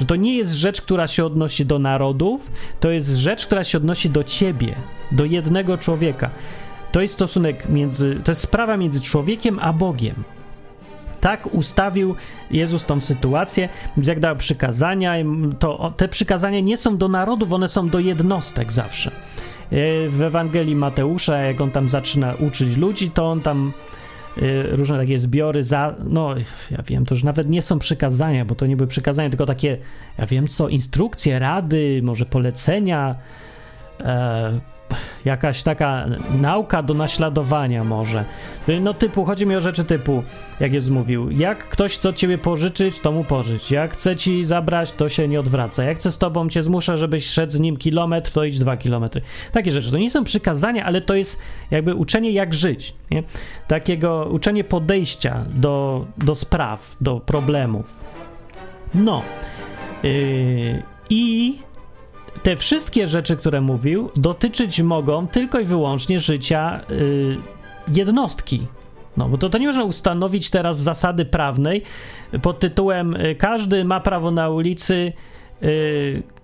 [0.01, 3.79] Że to nie jest rzecz, która się odnosi do narodów, to jest rzecz, która się
[3.79, 4.75] odnosi do ciebie,
[5.13, 6.31] do jednego człowieka.
[6.93, 10.15] To jest stosunek między, to jest sprawa między człowiekiem a Bogiem.
[11.21, 12.15] Tak ustawił
[12.51, 15.15] Jezus tą sytuację, jak dał przykazania,
[15.59, 19.11] to te przykazania nie są do narodów, one są do jednostek zawsze.
[19.11, 23.73] E, w Ewangelii Mateusza, jak on tam zaczyna uczyć ludzi, to on tam
[24.71, 26.35] różne takie zbiory za, no
[26.71, 29.79] ja wiem, to już nawet nie są przykazania, bo to nie były przykazania, tylko takie,
[30.19, 33.15] ja wiem co, instrukcje, rady, może polecenia,
[34.01, 34.61] e,
[35.25, 36.07] jakaś taka
[36.41, 38.25] nauka do naśladowania może.
[38.81, 40.23] No typu, chodzi mi o rzeczy typu,
[40.61, 43.71] jak jest mówił, jak ktoś chce ciebie pożyczyć, to mu pożycz.
[43.71, 45.85] Jak chce ci zabrać, to się nie odwraca.
[45.85, 49.23] Jak chce z tobą cię zmusza, żebyś szedł z nim kilometr, to idź dwa kilometry.
[49.53, 49.91] Takie rzeczy.
[49.91, 52.95] To nie są przykazania, ale to jest jakby uczenie jak żyć.
[53.11, 53.23] Nie?
[53.69, 57.95] Takiego uczenie podejścia do, do spraw, do problemów.
[58.95, 59.23] No.
[60.03, 61.59] Yy, I
[62.43, 67.37] te wszystkie rzeczy, które mówił, dotyczyć mogą tylko i wyłącznie życia y,
[67.89, 68.67] jednostki.
[69.17, 71.83] No, bo to, to nie można ustanowić teraz zasady prawnej
[72.43, 75.13] pod tytułem y, każdy ma prawo na ulicy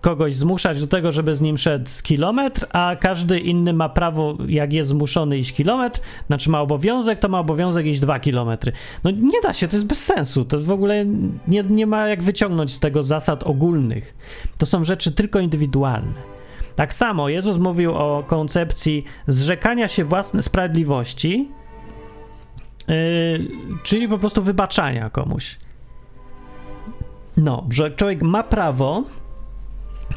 [0.00, 4.72] kogoś zmuszać do tego, żeby z nim szedł kilometr, a każdy inny ma prawo, jak
[4.72, 8.72] jest zmuszony iść kilometr, znaczy ma obowiązek, to ma obowiązek iść dwa kilometry.
[9.05, 10.44] No nie da się, to jest bez sensu.
[10.44, 11.05] To w ogóle
[11.48, 14.14] nie, nie ma jak wyciągnąć z tego zasad ogólnych.
[14.59, 16.37] To są rzeczy tylko indywidualne.
[16.76, 21.48] Tak samo Jezus mówił o koncepcji zrzekania się własnej sprawiedliwości,
[22.88, 22.94] yy,
[23.83, 25.59] czyli po prostu wybaczania komuś.
[27.37, 29.05] No, że człowiek ma prawo,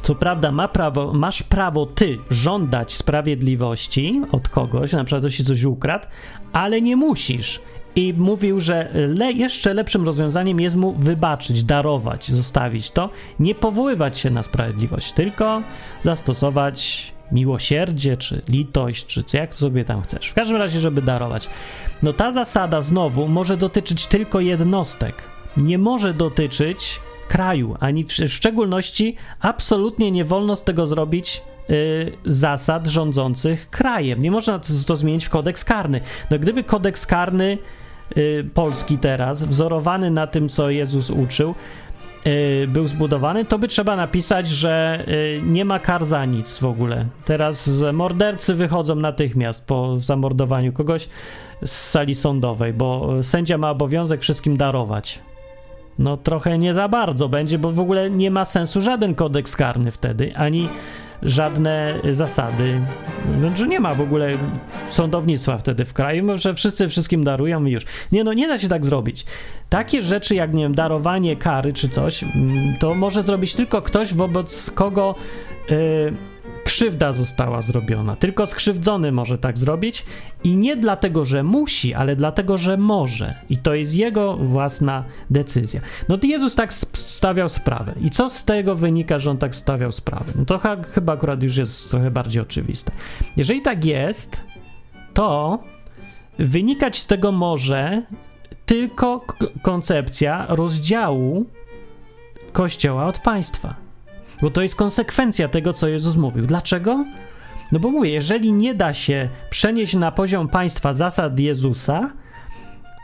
[0.02, 5.64] co prawda ma prawo, masz prawo ty żądać sprawiedliwości od kogoś, na przykład ktoś coś
[5.64, 6.08] ukradł,
[6.54, 7.62] ale nie musisz.
[7.96, 14.18] I mówił, że le, jeszcze lepszym rozwiązaniem jest mu wybaczyć, darować, zostawić to, nie powoływać
[14.18, 15.62] się na sprawiedliwość, tylko
[16.04, 20.28] zastosować miłosierdzie, czy litość, czy co jak sobie tam chcesz.
[20.28, 21.50] W każdym razie, żeby darować.
[22.04, 25.24] No ta zasada znowu może dotyczyć tylko jednostek.
[25.58, 27.00] Nie może dotyczyć
[27.30, 34.22] kraju, ani w, w szczególności absolutnie nie wolno z tego zrobić y, zasad rządzących krajem.
[34.22, 36.02] Nie można to, zmienić w kodeks karny.
[36.32, 37.58] No gdyby kodeks karny
[38.18, 41.56] y, polski teraz, wzorowany na tym, co Jezus uczył,
[42.28, 45.06] y, był zbudowany, to by trzeba napisać, że
[45.44, 47.06] nie ma kar za nic w ogóle.
[47.26, 51.10] Teraz mordercy wychodzą natychmiast po zamordowaniu kogoś
[51.66, 55.20] z sali sądowej, bo sędzia ma obowiązek wszystkim darować.
[56.00, 59.92] No trochę nie za bardzo będzie, bo w ogóle nie ma sensu żaden kodeks karny
[59.92, 60.70] wtedy, ani
[61.24, 62.82] żadne zasady.
[63.40, 64.30] Znaczy nie ma w ogóle
[64.90, 67.86] sądownictwa wtedy w kraju, że wszyscy wszystkim darują i już.
[68.12, 69.26] Nie no, nie da się tak zrobić.
[69.70, 74.14] Takie rzeczy jak, nie wiem, darowanie kary czy coś, mm, to może zrobić tylko ktoś,
[74.14, 75.16] wobec kogo
[75.70, 76.14] yy,
[76.70, 78.16] krzywda została zrobiona.
[78.16, 80.06] Tylko skrzywdzony może tak zrobić
[80.44, 83.36] i nie dlatego, że musi, ale dlatego, że może.
[83.50, 85.82] I to jest jego własna decyzja.
[86.10, 87.94] No to Jezus tak stawiał sprawę.
[88.02, 90.34] I co z tego wynika, że on tak stawiał sprawę?
[90.36, 90.60] No to
[90.92, 92.92] chyba akurat już jest trochę bardziej oczywiste.
[93.38, 94.44] Jeżeli tak jest,
[95.14, 95.60] to
[96.40, 98.02] wynikać z tego może
[98.66, 99.26] tylko
[99.62, 101.46] koncepcja rozdziału
[102.54, 103.89] Kościoła od państwa.
[104.42, 106.46] Bo to jest konsekwencja tego, co Jezus mówił.
[106.46, 107.06] Dlaczego?
[107.72, 112.12] No bo mówię, jeżeli nie da się przenieść na poziom państwa zasad Jezusa,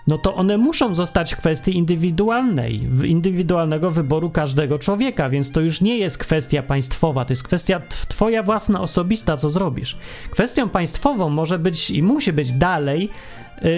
[0.08, 5.82] no to one muszą zostać w kwestii indywidualnej, indywidualnego wyboru każdego człowieka, więc to już
[5.82, 9.98] nie jest kwestia państwowa, to jest kwestia twoja własna, osobista, co zrobisz.
[10.30, 13.10] Kwestią państwową może być i musi być dalej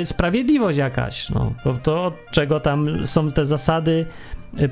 [0.02, 4.06] y, sprawiedliwość jakaś, no, bo to od czego tam są te zasady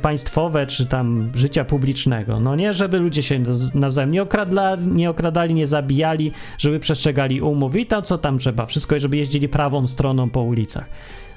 [0.02, 2.40] państwowe czy tam życia publicznego.
[2.40, 3.44] No nie, żeby ludzie się
[3.74, 8.66] nawzajem nie, okradla, nie okradali, nie zabijali, żeby przestrzegali umów i to, co tam trzeba.
[8.66, 10.86] Wszystko, żeby jeździli prawą stroną po ulicach.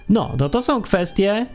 [0.09, 1.47] No, no to są kwestie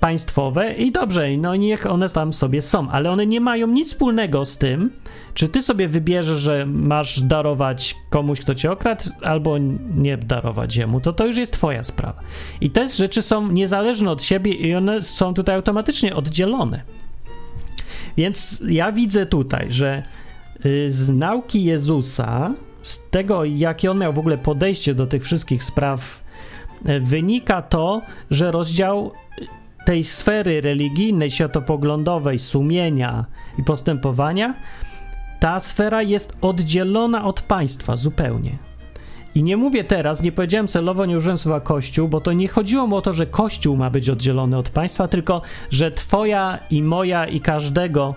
[0.00, 4.44] państwowe i dobrze, no niech one tam sobie są, ale one nie mają nic wspólnego
[4.44, 4.90] z tym,
[5.34, 9.58] czy ty sobie wybierzesz, że masz darować komuś, kto cię okradł, albo
[9.94, 12.20] nie darować jemu, to to już jest twoja sprawa.
[12.60, 16.82] I te rzeczy są niezależne od siebie i one są tutaj automatycznie oddzielone.
[18.16, 20.02] Więc ja widzę tutaj, że
[20.66, 25.64] y, z nauki Jezusa, z tego, jakie on miał w ogóle podejście do tych wszystkich
[25.64, 26.27] spraw,
[27.00, 29.12] wynika to, że rozdział
[29.84, 33.24] tej sfery religijnej, światopoglądowej, sumienia
[33.58, 34.54] i postępowania
[35.40, 38.58] ta sfera jest oddzielona od państwa zupełnie.
[39.34, 42.96] I nie mówię teraz, nie powiedziałem celowo, nie użyłem słowa Kościół, bo to nie chodziło
[42.96, 47.40] o to, że Kościół ma być oddzielony od państwa, tylko że Twoja i moja i
[47.40, 48.14] każdego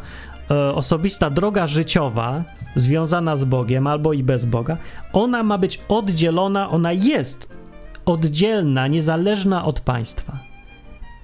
[0.52, 2.44] e, osobista droga życiowa
[2.76, 4.78] związana z Bogiem albo i bez Boga,
[5.14, 7.61] ona ma być oddzielona, ona jest
[8.06, 10.40] oddzielna, niezależna od państwa.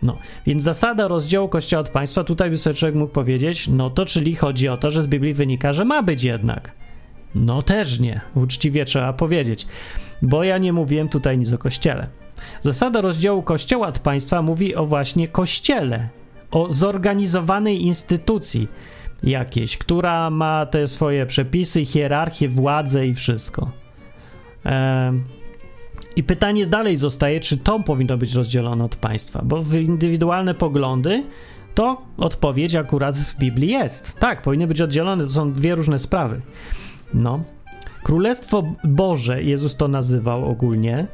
[0.03, 4.05] No, więc zasada rozdziału Kościoła od państwa, tutaj by sobie człowiek mógł powiedzieć, no to
[4.05, 6.71] czyli chodzi o to, że z Biblii wynika, że ma być jednak.
[7.35, 9.67] No też nie, uczciwie trzeba powiedzieć,
[10.21, 12.07] bo ja nie mówiłem tutaj nic o Kościele.
[12.61, 16.09] Zasada rozdziału Kościoła od państwa mówi o właśnie Kościele,
[16.51, 18.67] o zorganizowanej instytucji
[19.23, 23.71] jakiejś, która ma te swoje przepisy, hierarchię, władzę i wszystko.
[24.65, 25.13] Eee,
[26.17, 31.23] i pytanie dalej zostaje, czy to powinno być rozdzielone od państwa, bo w indywidualne poglądy
[31.75, 34.19] to odpowiedź akurat w Biblii jest.
[34.19, 36.41] Tak, powinny być oddzielone, to są dwie różne sprawy.
[37.13, 37.43] No.
[38.03, 41.07] Królestwo Boże, Jezus to nazywał ogólnie,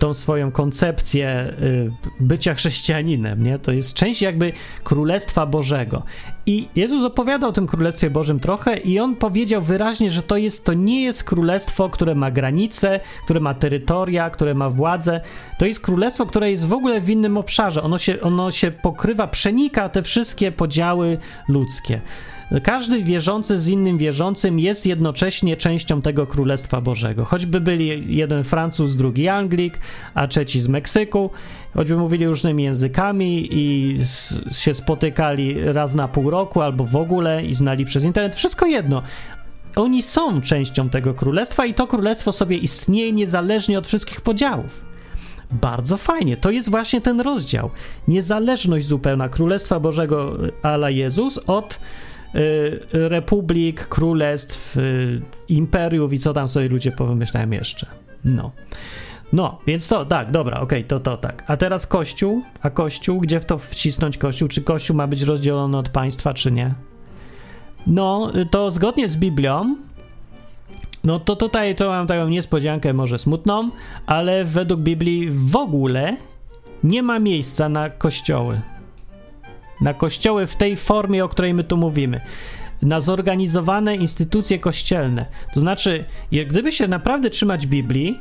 [0.00, 3.58] tą swoją koncepcję y, bycia chrześcijaninem, nie?
[3.58, 4.52] To jest część jakby
[4.84, 6.02] Królestwa Bożego.
[6.46, 10.64] I Jezus opowiadał o tym Królestwie Bożym trochę i on powiedział wyraźnie, że to jest
[10.64, 15.20] to nie jest królestwo, które ma granice, które ma terytoria, które ma władzę.
[15.58, 17.82] To jest królestwo, które jest w ogóle w innym obszarze.
[17.82, 22.00] Ono się, ono się pokrywa, przenika te wszystkie podziały ludzkie.
[22.62, 27.24] Każdy wierzący z innym wierzącym jest jednocześnie częścią tego Królestwa Bożego.
[27.24, 29.78] Choćby byli jeden Francuz, drugi Anglik,
[30.14, 31.30] a trzeci z Meksyku,
[31.74, 33.96] choćby mówili różnymi językami i
[34.52, 39.02] się spotykali raz na pół roku albo w ogóle i znali przez internet, wszystko jedno.
[39.76, 44.84] Oni są częścią tego królestwa i to królestwo sobie istnieje niezależnie od wszystkich podziałów.
[45.50, 46.36] Bardzo fajnie.
[46.36, 47.70] To jest właśnie ten rozdział.
[48.08, 51.80] Niezależność zupełna Królestwa Bożego ala Jezus od
[52.92, 57.86] republik, królestw, y, imperiów i co tam sobie ludzie powymyślają jeszcze.
[58.24, 58.50] No.
[59.32, 61.44] No, więc to, tak, dobra, okej, okay, to, to tak.
[61.46, 64.48] A teraz Kościół, a Kościół, gdzie w to wcisnąć Kościół?
[64.48, 66.74] Czy Kościół ma być rozdzielony od państwa, czy nie?
[67.86, 69.76] No, to zgodnie z Biblią,
[71.04, 73.70] no to tutaj to mam taką niespodziankę, może smutną,
[74.06, 76.16] ale według Biblii w ogóle
[76.84, 78.60] nie ma miejsca na kościoły
[79.80, 82.20] na kościoły w tej formie, o której my tu mówimy.
[82.82, 85.26] na zorganizowane instytucje kościelne.
[85.54, 86.04] To znaczy,
[86.46, 88.20] gdyby się naprawdę trzymać Biblii,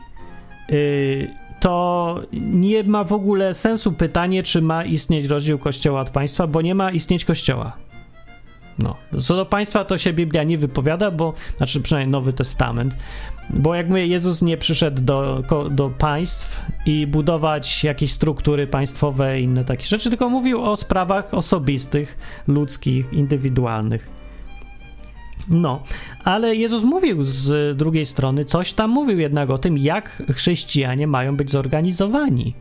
[0.69, 1.27] yy,
[1.59, 6.61] to nie ma w ogóle sensu pytanie, czy ma istnieć rozdział Kościoła od państwa, bo
[6.61, 7.88] nie ma istnieć Kościoła.
[8.79, 12.95] No, co do państwa to się Biblia nie wypowiada, bo, znaczy przynajmniej Nowy Testament,
[13.49, 19.43] bo jak mówię, Jezus nie przyszedł do, do państw i budować jakieś struktury państwowe i
[19.43, 24.09] inne takie rzeczy, tylko mówił o sprawach osobistych, ludzkich, indywidualnych.
[25.49, 25.83] No,
[26.23, 31.37] ale Jezus mówił z drugiej strony, coś tam mówił jednak o tym, jak chrześcijanie mają
[31.37, 32.53] być zorganizowani.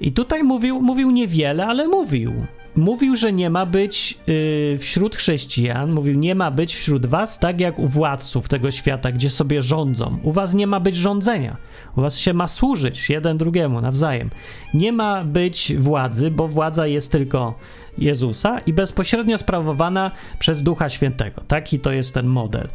[0.00, 2.32] I tutaj mówił, mówił niewiele, ale mówił.
[2.80, 7.60] Mówił, że nie ma być yy, wśród chrześcijan, mówił, nie ma być wśród was tak
[7.60, 10.18] jak u władców tego świata, gdzie sobie rządzą.
[10.22, 11.56] U was nie ma być rządzenia.
[11.96, 14.30] U was się ma służyć jeden drugiemu nawzajem.
[14.74, 17.54] Nie ma być władzy, bo władza jest tylko
[17.98, 21.42] Jezusa i bezpośrednio sprawowana przez Ducha Świętego.
[21.48, 22.68] Taki to jest ten model.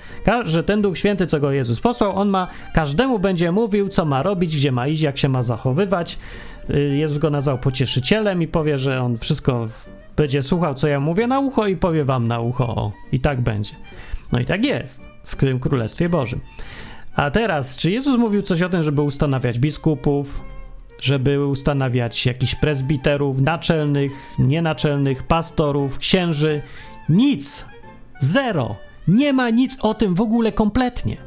[0.45, 4.23] Że ten Duch Święty, co go Jezus posłał, on ma każdemu będzie mówił, co ma
[4.23, 6.19] robić, gdzie ma iść, jak się ma zachowywać.
[6.69, 9.67] Y, Jezus go nazwał pocieszycielem i powie, że on wszystko
[10.17, 12.67] będzie słuchał, co ja mówię na ucho i powie wam na ucho.
[12.67, 13.75] O, I tak będzie.
[14.32, 16.39] No i tak jest w tym Królestwie Bożym.
[17.15, 20.41] A teraz, czy Jezus mówił coś o tym, żeby ustanawiać biskupów,
[20.99, 26.62] żeby ustanawiać jakichś prezbiterów, naczelnych, nienaczelnych, pastorów, księży?
[27.10, 27.65] Nic.
[28.19, 28.75] Zero.
[29.08, 31.17] Nie ma nic o tym w ogóle kompletnie.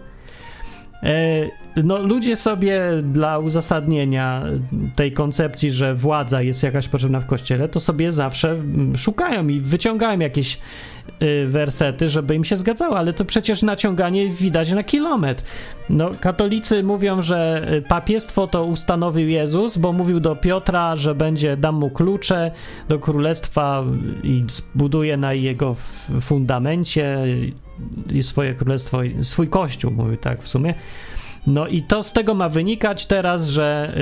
[1.02, 1.48] E,
[1.84, 4.44] no, ludzie sobie dla uzasadnienia
[4.96, 9.60] tej koncepcji, że władza jest jakaś potrzebna w kościele, to sobie zawsze mm, szukają i
[9.60, 10.58] wyciągają jakieś
[11.22, 15.42] y, wersety, żeby im się zgadzało, ale to przecież naciąganie widać na kilometr.
[15.90, 21.74] No, katolicy mówią, że papiestwo to ustanowił Jezus, bo mówił do Piotra, że będzie dam
[21.74, 22.50] mu klucze
[22.88, 23.84] do królestwa
[24.22, 25.76] i zbuduje na jego
[26.20, 27.18] fundamencie
[28.10, 30.74] i swoje królestwo, swój kościół, mówił tak w sumie.
[31.46, 33.94] No i to z tego ma wynikać teraz, że,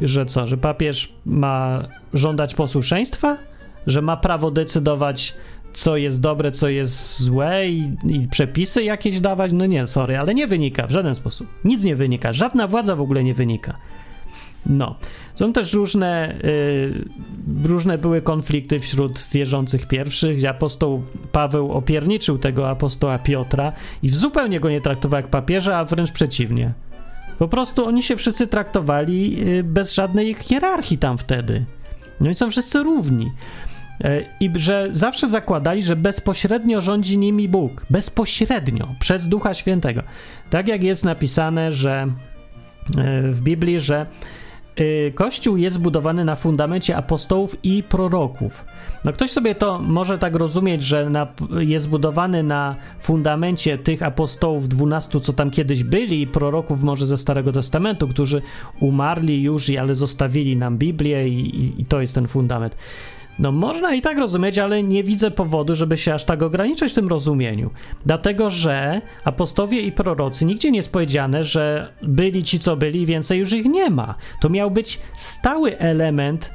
[0.00, 1.82] yy, że co, że papież ma
[2.14, 3.36] żądać posłuszeństwa?
[3.86, 5.34] Że ma prawo decydować,
[5.72, 9.52] co jest dobre, co jest złe i, i, przepisy jakieś dawać?
[9.52, 11.48] No nie, sorry, ale nie wynika w żaden sposób.
[11.64, 13.78] Nic nie wynika, żadna władza w ogóle nie wynika.
[14.66, 14.94] No.
[15.34, 17.04] Są też różne, y,
[17.64, 24.70] różne były konflikty wśród wierzących pierwszych, apostoł Paweł opierniczył tego apostoła Piotra i zupełnie go
[24.70, 26.72] nie traktował jak papieża, a wręcz przeciwnie.
[27.38, 31.64] Po prostu oni się wszyscy traktowali y, bez żadnej hierarchii tam wtedy.
[32.20, 33.32] No i są wszyscy równi.
[34.04, 37.86] Y, I że zawsze zakładali, że bezpośrednio rządzi nimi Bóg.
[37.90, 40.02] Bezpośrednio, przez Ducha Świętego.
[40.50, 44.06] Tak jak jest napisane, że y, w Biblii, że
[45.14, 48.64] Kościół jest zbudowany na fundamencie apostołów i proroków.
[49.04, 51.26] No ktoś sobie to może tak rozumieć, że na,
[51.58, 57.18] jest zbudowany na fundamencie tych apostołów dwunastu, co tam kiedyś byli, i proroków może ze
[57.18, 58.42] Starego Testamentu, którzy
[58.80, 62.76] umarli już, ale zostawili nam Biblię i, i, i to jest ten fundament.
[63.38, 66.94] No można i tak rozumieć, ale nie widzę powodu, żeby się aż tak ograniczać w
[66.94, 67.70] tym rozumieniu.
[68.06, 73.38] Dlatego, że apostowie i prorocy nigdzie nie jest powiedziane, że byli ci, co byli, więcej
[73.38, 74.14] już ich nie ma.
[74.40, 76.50] To miał być stały element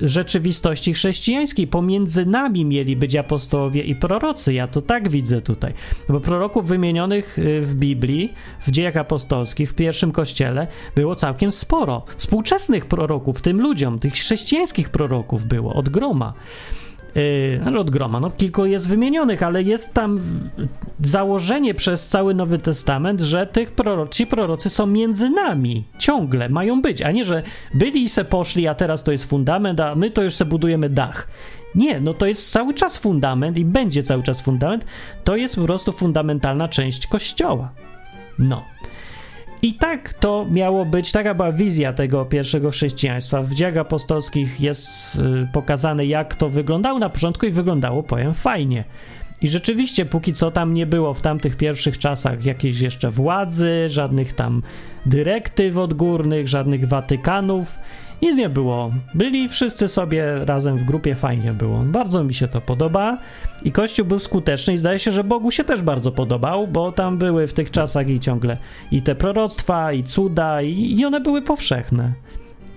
[0.00, 1.66] rzeczywistości chrześcijańskiej.
[1.66, 4.54] Pomiędzy nami mieli być apostołowie i prorocy.
[4.54, 5.72] Ja to tak widzę tutaj.
[6.08, 8.32] Bo proroków wymienionych y, w Biblii,
[8.66, 12.04] w dziejach apostolskich, w pierwszym kościele było całkiem sporo.
[12.16, 16.32] Współczesnych proroków, tym ludziom, tych chrześcijańskich proroków było od groma
[17.14, 20.20] yy, od groma, no kilku jest wymienionych, ale jest tam
[21.02, 26.82] założenie przez cały Nowy Testament, że tych prorocy, ci prorocy są między nami, ciągle mają
[26.82, 27.42] być, a nie, że
[27.74, 30.88] byli i se poszli, a teraz to jest fundament, a my to już se budujemy
[30.88, 31.28] dach.
[31.74, 34.84] Nie, no to jest cały czas fundament i będzie cały czas fundament.
[35.24, 37.72] To jest po prostu fundamentalna część Kościoła.
[38.38, 38.64] No.
[39.64, 43.42] I tak to miało być, taka była wizja tego pierwszego chrześcijaństwa.
[43.42, 48.84] W dziejach apostolskich jest y, pokazane, jak to wyglądało na początku i wyglądało, powiem, fajnie.
[49.42, 54.32] I rzeczywiście, póki co tam nie było w tamtych pierwszych czasach jakiejś jeszcze władzy, żadnych
[54.32, 54.62] tam
[55.06, 57.78] dyrektyw odgórnych, żadnych Watykanów
[58.22, 58.92] nic nie było.
[59.14, 61.78] Byli wszyscy sobie razem w grupie, fajnie było.
[61.78, 63.18] Bardzo mi się to podoba
[63.64, 67.18] i Kościół był skuteczny i zdaje się, że Bogu się też bardzo podobał, bo tam
[67.18, 68.56] były w tych czasach i ciągle
[68.90, 72.12] i te proroctwa, i cuda, i, i one były powszechne.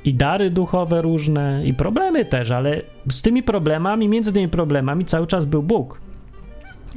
[0.05, 2.81] I dary duchowe różne, i problemy też, ale
[3.11, 6.06] z tymi problemami, między tymi problemami cały czas był Bóg.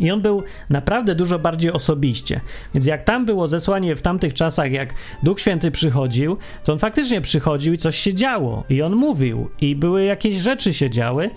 [0.00, 2.40] I on był naprawdę dużo bardziej osobiście.
[2.74, 7.20] Więc jak tam było zesłanie w tamtych czasach, jak Duch Święty przychodził, to on faktycznie
[7.20, 8.64] przychodził i coś się działo.
[8.68, 11.30] I on mówił, i były jakieś rzeczy się działy,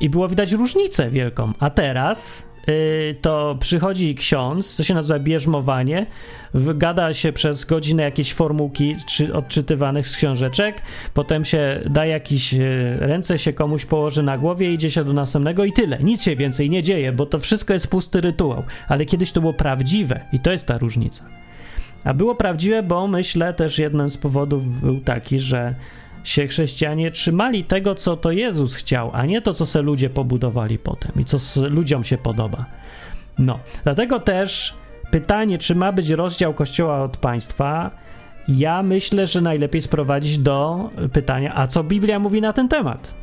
[0.00, 1.52] i było widać różnicę wielką.
[1.58, 2.49] A teraz
[3.20, 6.06] to przychodzi ksiądz, to się nazywa bierzmowanie,
[6.54, 10.82] gada się przez godzinę jakieś formułki czy odczytywanych z książeczek,
[11.14, 15.64] potem się da jakiś, y, ręce się komuś położy na głowie, idzie się do następnego
[15.64, 15.98] i tyle.
[15.98, 18.62] Nic się więcej nie dzieje, bo to wszystko jest pusty rytuał.
[18.88, 21.24] Ale kiedyś to było prawdziwe i to jest ta różnica.
[22.04, 25.74] A było prawdziwe, bo myślę też jeden z powodów był taki, że
[26.24, 30.78] się chrześcijanie trzymali tego, co to Jezus chciał, a nie to, co se ludzie pobudowali
[30.78, 32.66] potem i co ludziom się podoba.
[33.38, 34.74] No, dlatego też
[35.10, 37.90] pytanie, czy ma być rozdział Kościoła od państwa,
[38.48, 43.14] ja myślę, że najlepiej sprowadzić do pytania, a co Biblia mówi na ten temat?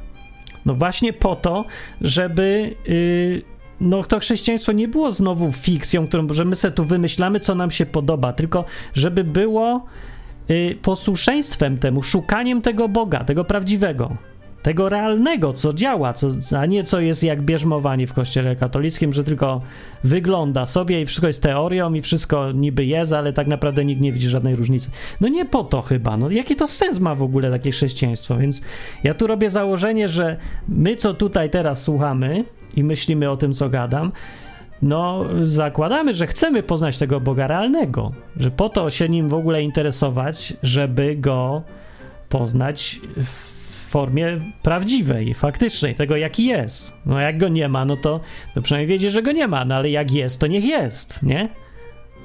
[0.66, 1.66] No właśnie po to,
[2.02, 3.42] żeby yy,
[3.82, 7.72] no to chrześcijaństwo nie było znowu fikcją, którą że my sobie tu wymyślamy, co nam
[7.72, 9.86] się podoba, tylko żeby było
[10.82, 14.18] posłuszeństwem temu, szukaniem tego Boga, tego prawdziwego,
[14.62, 16.28] tego realnego, co działa, co,
[16.58, 19.62] a nie co jest jak bierzmowanie w kościele katolickim, że tylko
[20.04, 24.12] wygląda sobie i wszystko jest teorią i wszystko niby jest, ale tak naprawdę nikt nie
[24.12, 24.90] widzi żadnej różnicy.
[25.22, 28.62] No nie po to chyba, no jaki to sens ma w ogóle takie chrześcijaństwo, więc
[29.04, 30.38] ja tu robię założenie, że
[30.68, 32.44] my co tutaj teraz słuchamy
[32.76, 34.12] i myślimy o tym, co gadam,
[34.82, 39.64] no zakładamy, że chcemy poznać tego Boga realnego, że po to się nim w ogóle
[39.64, 41.62] interesować, żeby go
[42.30, 43.58] poznać w
[43.90, 46.94] formie prawdziwej, faktycznej, tego jaki jest.
[47.06, 48.20] No jak go nie ma, no to,
[48.56, 51.50] to przynajmniej wiedzie, że go nie ma, no ale jak jest, to niech jest, nie?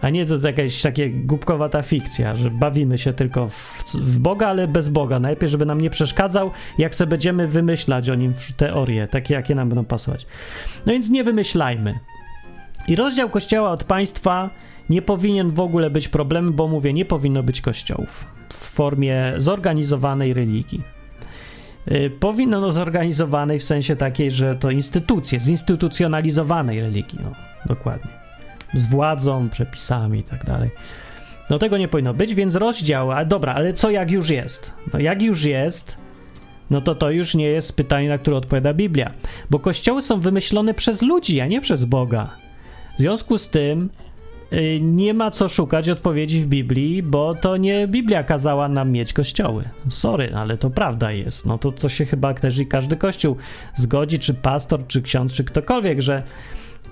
[0.02, 4.68] A nie to jakaś takie głupkowata fikcja, że bawimy się tylko w, w, Boga, ale
[4.68, 5.20] bez Boga.
[5.20, 9.68] Najlepiej, żeby nam nie przeszkadzał, jak sobie będziemy wymyślać o nim teorie, takie jakie nam
[9.68, 10.26] będą pasować.
[10.86, 11.98] No więc nie wymyślajmy.
[12.88, 14.50] I rozdział kościoła od państwa
[14.90, 20.34] nie powinien w ogóle być problemem, bo mówię, nie powinno być kościołów w formie zorganizowanej
[20.34, 20.82] religii.
[21.90, 27.32] Y, powinno no zorganizowanej w sensie takiej, że to instytucje, zinstytucjonalizowanej religii, no,
[27.66, 28.10] dokładnie.
[28.74, 30.70] Z władzą, przepisami i tak dalej.
[31.50, 34.72] No tego nie powinno być, więc rozdział, a dobra, ale co jak już jest?
[34.92, 35.98] No jak już jest,
[36.70, 39.12] no to to już nie jest pytanie, na które odpowiada Biblia,
[39.50, 42.41] bo kościoły są wymyślone przez ludzi, a nie przez Boga.
[42.94, 43.90] W związku z tym
[44.52, 49.12] y, nie ma co szukać odpowiedzi w Biblii, bo to nie Biblia kazała nam mieć
[49.12, 49.64] kościoły.
[49.88, 51.46] Sorry, ale to prawda jest.
[51.46, 53.36] No to, to się chyba też i każdy kościół
[53.74, 56.22] zgodzi, czy pastor, czy ksiądz, czy ktokolwiek, że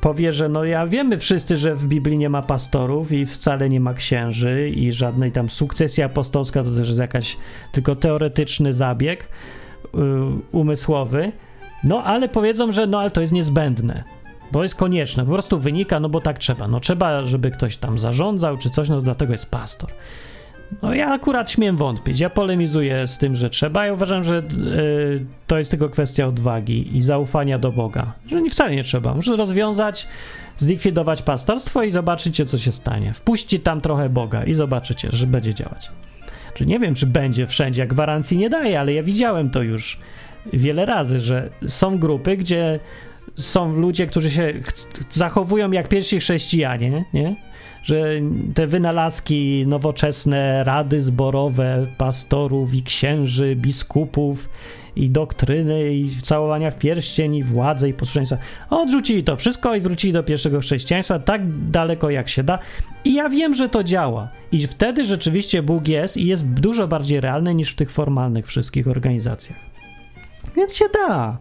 [0.00, 3.80] powie, że no ja wiemy wszyscy, że w Biblii nie ma pastorów i wcale nie
[3.80, 7.36] ma księży i żadnej tam sukcesja apostolska to też jest jakaś
[7.72, 9.28] tylko teoretyczny zabieg
[9.94, 10.00] yy,
[10.52, 11.32] umysłowy.
[11.84, 14.19] No ale powiedzą, że no ale to jest niezbędne
[14.52, 16.68] bo jest konieczne, po prostu wynika, no bo tak trzeba.
[16.68, 19.90] No trzeba, żeby ktoś tam zarządzał czy coś, no dlatego jest pastor.
[20.82, 22.20] No ja akurat śmiem wątpić.
[22.20, 23.86] Ja polemizuję z tym, że trzeba.
[23.86, 28.12] Ja uważam, że yy, to jest tylko kwestia odwagi i zaufania do Boga.
[28.26, 29.14] Że nie wcale nie trzeba.
[29.14, 30.08] Muszę rozwiązać,
[30.58, 33.12] zlikwidować pastorstwo i zobaczycie, co się stanie.
[33.12, 35.90] Wpuśćcie tam trochę Boga i zobaczycie, że będzie działać.
[36.54, 39.98] Czy nie wiem, czy będzie wszędzie, gwarancji nie daję, ale ja widziałem to już
[40.52, 42.80] wiele razy, że są grupy, gdzie
[43.36, 44.52] są ludzie, którzy się
[45.10, 47.36] zachowują jak pierwsi chrześcijanie, nie?
[47.82, 48.10] Że
[48.54, 54.48] te wynalazki nowoczesne, rady zborowe, pastorów i księży, biskupów
[54.96, 58.38] i doktryny i całowania w pierścień i władzę i posłuszeństwa.
[58.70, 62.58] Odrzucili to wszystko i wrócili do pierwszego chrześcijaństwa tak daleko jak się da.
[63.04, 64.28] I ja wiem, że to działa.
[64.52, 68.88] I wtedy rzeczywiście Bóg jest i jest dużo bardziej realny niż w tych formalnych wszystkich
[68.88, 69.58] organizacjach.
[70.56, 71.38] Więc się da.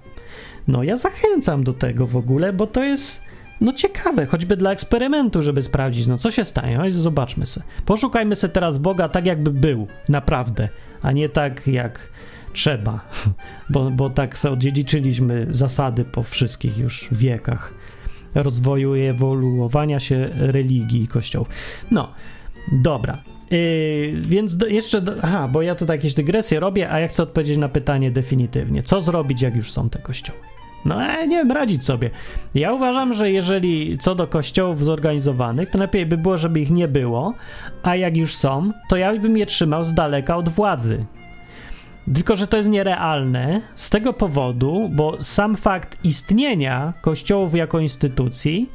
[0.70, 3.22] No ja zachęcam do tego w ogóle, bo to jest
[3.61, 7.63] no ciekawe, choćby dla eksperymentu, żeby sprawdzić, no co się stanie, no zobaczmy se.
[7.86, 10.70] Poszukajmy se teraz Boga tak, jakby był, naprawdę,
[11.01, 12.09] a nie tak, jak
[12.53, 12.99] trzeba,
[13.70, 17.74] bo, bo tak sobie odziedziczyliśmy zasady po wszystkich już wiekach
[18.36, 21.49] rozwoju i ewoluowania się religii i kościołów.
[21.91, 22.11] No,
[22.72, 23.17] dobra.
[23.51, 27.24] Yy, więc do, jeszcze, do, aha, bo ja tutaj jakieś dygresje robię, a ja chcę
[27.24, 28.84] odpowiedzieć na pytanie definitywnie.
[28.84, 30.49] Co zrobić, jak już są te kościoły?
[30.86, 32.10] No, e, nie wiem, radzić sobie.
[32.56, 36.88] Ja uważam, że jeżeli co do kościołów zorganizowanych, to lepiej by było, żeby ich nie
[36.88, 37.34] było,
[37.84, 41.06] a jak już są, to ja bym je trzymał z daleka od władzy.
[42.14, 48.70] Tylko, że to jest nierealne z tego powodu, bo sam fakt istnienia kościołów jako instytucji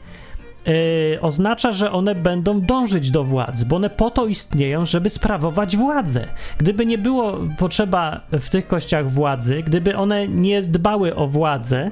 [0.67, 5.77] Yy, oznacza, że one będą dążyć do władzy, bo one po to istnieją, żeby sprawować
[5.77, 6.27] władzę.
[6.59, 11.91] Gdyby nie było potrzeba w tych kościach władzy, gdyby one nie dbały o władzę,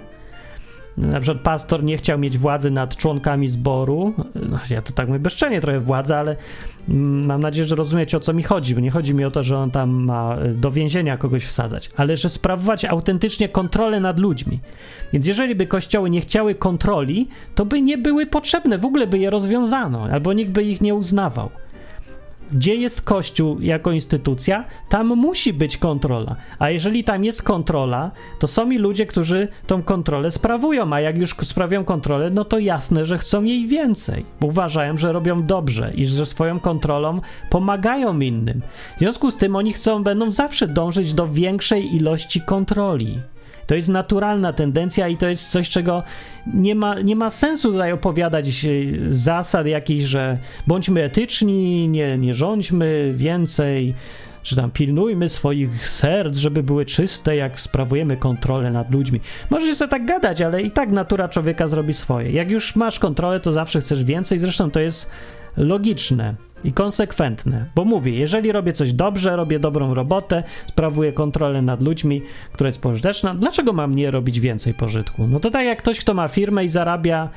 [0.96, 4.14] na przykład pastor nie chciał mieć władzy nad członkami zboru.
[4.34, 6.36] No, ja to tak mówię bezczelnie trochę władza, ale
[6.88, 8.74] mm, mam nadzieję, że rozumiecie o co mi chodzi.
[8.74, 11.90] Bo nie chodzi mi o to, że on tam ma e, do więzienia kogoś wsadzać,
[11.96, 14.60] ale że sprawować autentycznie kontrolę nad ludźmi.
[15.12, 19.18] Więc jeżeli by kościoły nie chciały kontroli, to by nie były potrzebne, w ogóle by
[19.18, 21.50] je rozwiązano, albo nikt by ich nie uznawał
[22.52, 26.36] gdzie jest Kościół jako instytucja, tam musi być kontrola.
[26.58, 31.18] A jeżeli tam jest kontrola, to są i ludzie, którzy tą kontrolę sprawują, a jak
[31.18, 35.92] już sprawią kontrolę, no to jasne, że chcą jej więcej, bo uważają, że robią dobrze
[35.94, 38.62] i że swoją kontrolą pomagają innym.
[38.96, 43.18] W związku z tym oni chcą, będą zawsze dążyć do większej ilości kontroli.
[43.66, 46.02] To jest naturalna tendencja i to jest coś, czego
[46.54, 48.66] nie ma, nie ma sensu tutaj opowiadać
[49.08, 53.94] zasad jakichś, że bądźmy etyczni, nie, nie rządźmy więcej,
[54.44, 59.20] że tam pilnujmy swoich serc, żeby były czyste, jak sprawujemy kontrolę nad ludźmi.
[59.50, 62.30] Możesz sobie tak gadać, ale i tak natura człowieka zrobi swoje.
[62.32, 65.10] Jak już masz kontrolę, to zawsze chcesz więcej, zresztą to jest
[65.56, 66.34] logiczne
[66.64, 72.22] i konsekwentne, bo mówię, jeżeli robię coś dobrze, robię dobrą robotę, sprawuję kontrolę nad ludźmi,
[72.52, 75.26] która jest pożyteczna, dlaczego mam nie robić więcej pożytku?
[75.26, 77.28] No to tak jak ktoś, kto ma firmę i zarabia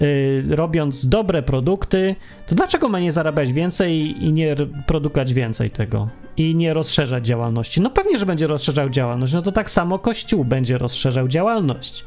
[0.00, 2.16] yy, robiąc dobre produkty,
[2.46, 4.56] to dlaczego ma nie zarabiać więcej i nie
[4.86, 6.08] produkować więcej tego?
[6.36, 7.80] I nie rozszerzać działalności?
[7.80, 12.04] No pewnie, że będzie rozszerzał działalność, no to tak samo Kościół będzie rozszerzał działalność.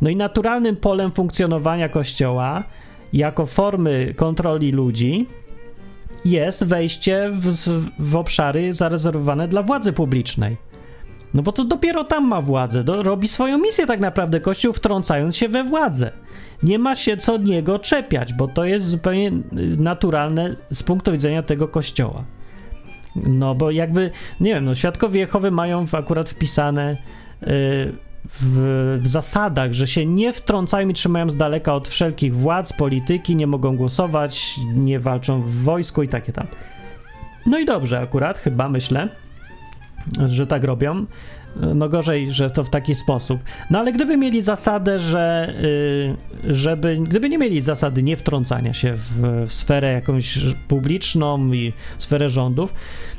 [0.00, 2.64] No i naturalnym polem funkcjonowania Kościoła
[3.12, 5.26] jako formy kontroli ludzi
[6.24, 7.54] jest wejście w,
[7.98, 10.56] w obszary zarezerwowane dla władzy publicznej.
[11.34, 15.36] No bo to dopiero tam ma władzę, do, robi swoją misję tak naprawdę Kościół wtrącając
[15.36, 16.10] się we władzę.
[16.62, 19.32] Nie ma się co niego czepiać, bo to jest zupełnie y,
[19.76, 22.24] naturalne z punktu widzenia tego Kościoła.
[23.16, 24.10] No bo jakby,
[24.40, 26.96] nie wiem, no świadkowie Jehowy mają akurat wpisane
[27.40, 27.92] yy,
[28.28, 33.36] w, w, zasadach, że się nie wtrącają i trzymają z daleka od wszelkich władz, polityki,
[33.36, 36.46] nie mogą głosować, nie walczą w wojsku i takie tam.
[37.46, 39.08] No i dobrze, akurat, chyba myślę,
[40.28, 41.06] że tak robią.
[41.74, 43.40] No gorzej, że to w taki sposób.
[43.70, 45.54] No ale gdyby mieli zasadę, że
[46.44, 50.38] yy, żeby, gdyby nie mieli zasady nie wtrącania się w, w sferę jakąś
[50.68, 52.74] publiczną i sferę rządów,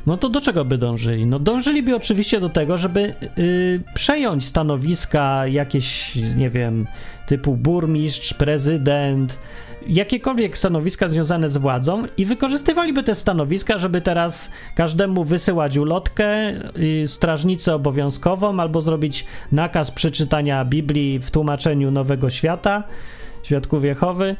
[0.05, 1.25] no to do czego by dążyli?
[1.25, 6.87] No dążyliby oczywiście do tego, żeby yy, przejąć stanowiska jakieś, nie wiem,
[7.27, 9.39] typu burmistrz, prezydent,
[9.87, 16.49] jakiekolwiek stanowiska związane z władzą i wykorzystywaliby te stanowiska, żeby teraz każdemu wysyłać ulotkę,
[17.03, 22.83] y, strażnicę obowiązkową albo zrobić nakaz przeczytania Biblii w tłumaczeniu Nowego Świata,
[23.43, 24.35] Świadków Jehowy,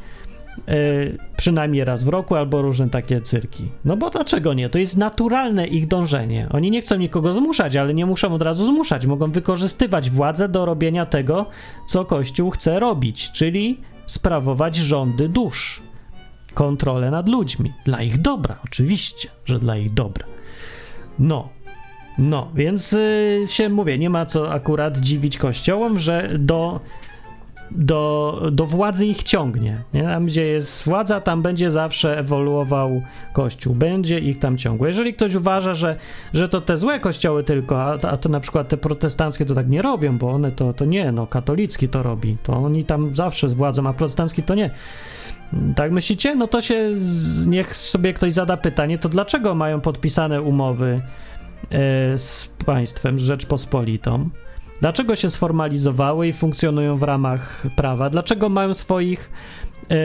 [0.70, 3.64] y, przynajmniej raz w roku albo różne takie cyrki.
[3.86, 4.70] No bo dlaczego nie?
[4.70, 6.48] To jest naturalne ich dążenie.
[6.52, 9.06] Oni nie chcą nikogo zmuszać, ale nie muszą od razu zmuszać.
[9.06, 11.46] Mogą wykorzystywać władzę do robienia tego,
[11.90, 13.78] co Kościół chce robić, czyli
[14.08, 15.82] sprawować rządy dusz,
[16.54, 17.74] kontrolę nad ludźmi.
[17.86, 20.26] Dla ich dobra, oczywiście, że dla ich dobra.
[21.20, 21.50] No,
[22.18, 26.80] no, więc yy, się mówię, nie ma co akurat dziwić kościołom, że do,
[27.72, 29.82] do, do władzy ich ciągnie.
[29.94, 30.04] Nie?
[30.04, 33.02] Tam, gdzie jest władza, tam będzie zawsze ewoluował
[33.34, 34.88] kościół, będzie ich tam ciągło.
[34.88, 35.96] Jeżeli ktoś uważa, że,
[36.34, 39.70] że to te złe kościoły tylko, a, a to na przykład te protestanckie to tak
[39.70, 43.50] nie robią, bo one to, to nie, no katolicki to robi, to oni tam zawsze
[43.50, 44.70] z władzą, a protestancki to nie.
[45.76, 46.36] Tak myślicie?
[46.36, 51.02] No to się, z, niech sobie ktoś zada pytanie, to dlaczego mają podpisane umowy
[51.72, 54.30] e, z państwem, z Rzeczpospolitą?
[54.82, 58.10] Dlaczego się sformalizowały i funkcjonują w ramach prawa?
[58.10, 59.30] Dlaczego mają swoich
[59.90, 59.96] e,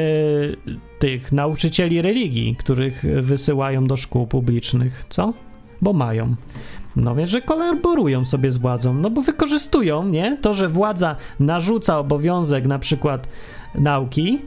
[0.99, 5.05] tych nauczycieli religii, których wysyłają do szkół publicznych?
[5.09, 5.33] Co?
[5.83, 6.35] Bo mają.
[6.97, 10.39] No więc, że kolaborują sobie z władzą, no bo wykorzystują, nie?
[10.41, 13.29] To, że władza narzuca obowiązek na przykład
[13.75, 14.39] nauki,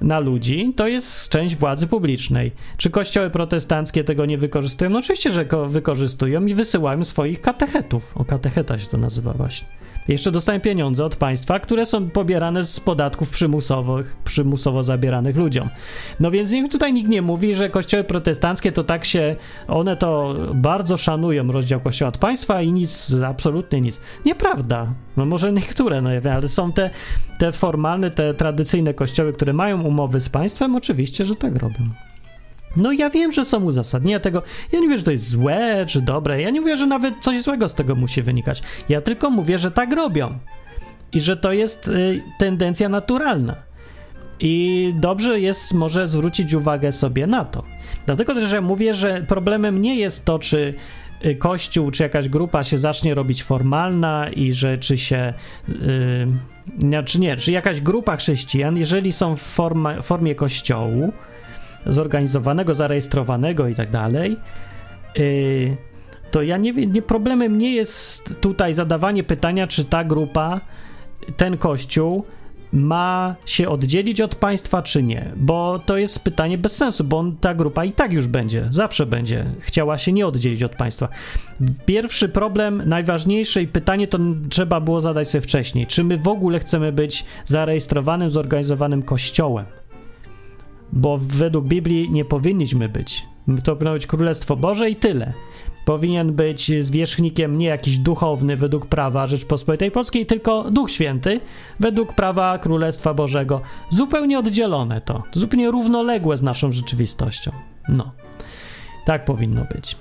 [0.00, 2.52] na ludzi, to jest część władzy publicznej.
[2.76, 4.90] Czy kościoły protestanckie tego nie wykorzystują?
[4.90, 8.16] No oczywiście, że wykorzystują i wysyłają swoich katechetów.
[8.16, 9.68] O katecheta się to nazywa właśnie.
[10.08, 15.68] Jeszcze dostają pieniądze od państwa, które są pobierane z podatków przymusowych, przymusowo zabieranych ludziom.
[16.20, 19.36] No więc tutaj nikt nie mówi, że kościoły protestanckie to tak się,
[19.68, 24.00] one to bardzo szanują rozdział kościoła od państwa i nic, absolutnie nic.
[24.24, 24.86] Nieprawda.
[25.16, 26.90] No może niektóre, no ale są te,
[27.38, 32.07] te formalne, te tradycyjne kościoły, które mają umowy z państwem, oczywiście, że tak robią.
[32.78, 34.42] No ja wiem, że są uzasadnienia tego.
[34.72, 36.42] Ja nie mówię, że to jest złe czy dobre.
[36.42, 38.62] Ja nie mówię, że nawet coś złego z tego musi wynikać.
[38.88, 40.38] Ja tylko mówię, że tak robią.
[41.12, 43.56] I że to jest y, tendencja naturalna.
[44.40, 47.62] I dobrze jest może zwrócić uwagę sobie na to.
[48.06, 50.74] Dlatego też ja mówię, że problemem nie jest to, czy
[51.24, 55.34] y, kościół czy jakaś grupa się zacznie robić formalna i że czy się,
[56.90, 61.12] yy, czy nie, czy jakaś grupa chrześcijan, jeżeli są w forma, formie kościołu
[61.86, 64.36] zorganizowanego, zarejestrowanego i tak dalej,
[65.16, 65.76] yy,
[66.30, 70.60] to ja nie wiem, nie, problemem nie jest tutaj zadawanie pytania, czy ta grupa,
[71.36, 72.24] ten kościół
[72.72, 75.32] ma się oddzielić od państwa, czy nie?
[75.36, 79.06] Bo to jest pytanie bez sensu, bo on, ta grupa i tak już będzie, zawsze
[79.06, 81.08] będzie chciała się nie oddzielić od państwa.
[81.86, 84.18] Pierwszy problem, najważniejsze i pytanie to
[84.50, 85.86] trzeba było zadać sobie wcześniej.
[85.86, 89.64] Czy my w ogóle chcemy być zarejestrowanym, zorganizowanym kościołem?
[90.92, 93.26] Bo według Biblii nie powinniśmy być.
[93.64, 95.32] To powinno być Królestwo Boże i tyle
[95.88, 101.40] powinien być zwierzchnikiem nie jakiś duchowny według prawa Rzeczpospolitej Polskiej, tylko Duch Święty
[101.80, 103.60] według prawa Królestwa Bożego.
[103.90, 107.50] Zupełnie oddzielone to, zupełnie równoległe z naszą rzeczywistością.
[107.88, 108.12] No,
[109.04, 109.96] tak powinno być.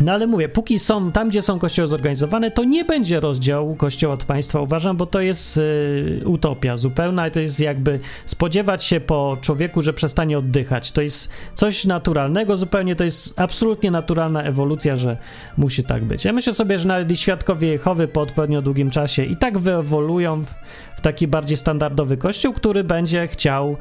[0.00, 4.14] No ale mówię, póki są tam, gdzie są kościoły zorganizowane, to nie będzie rozdziału kościoła
[4.14, 9.00] od państwa, uważam, bo to jest y, utopia zupełna i to jest jakby spodziewać się
[9.00, 10.92] po człowieku, że przestanie oddychać.
[10.92, 15.16] To jest coś naturalnego zupełnie, to jest absolutnie naturalna ewolucja, że
[15.56, 16.24] musi tak być.
[16.24, 20.44] Ja myślę sobie, że nawet i świadkowie Jehowy po odpowiednio długim czasie i tak wyewoluują
[20.44, 20.54] w,
[20.96, 23.76] w taki bardziej standardowy kościół, który będzie chciał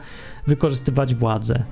[0.48, 1.64] wykorzystywać władzę.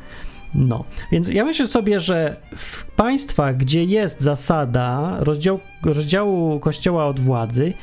[0.56, 7.20] No, więc ja myślę sobie, że w państwach, gdzie jest zasada rozdziału, rozdziału kościoła od
[7.20, 7.74] władzy,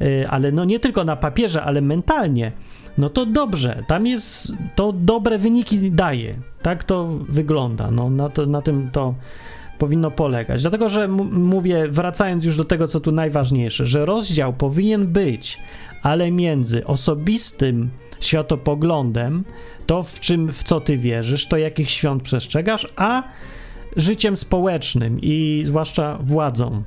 [0.00, 2.52] yy, ale no nie tylko na papierze, ale mentalnie,
[2.98, 6.34] no to dobrze, tam jest, to dobre wyniki daje.
[6.62, 9.14] Tak to wygląda, no na, to, na tym to
[9.78, 10.62] powinno polegać.
[10.62, 15.58] Dlatego, że mówię, wracając już do tego, co tu najważniejsze, że rozdział powinien być,
[16.02, 17.90] ale między osobistym
[18.20, 19.44] światopoglądem,
[19.90, 23.22] to w czym, w co ty wierzysz, to jakich świąt przestrzegasz, a
[23.96, 26.82] życiem społecznym i zwłaszcza władzą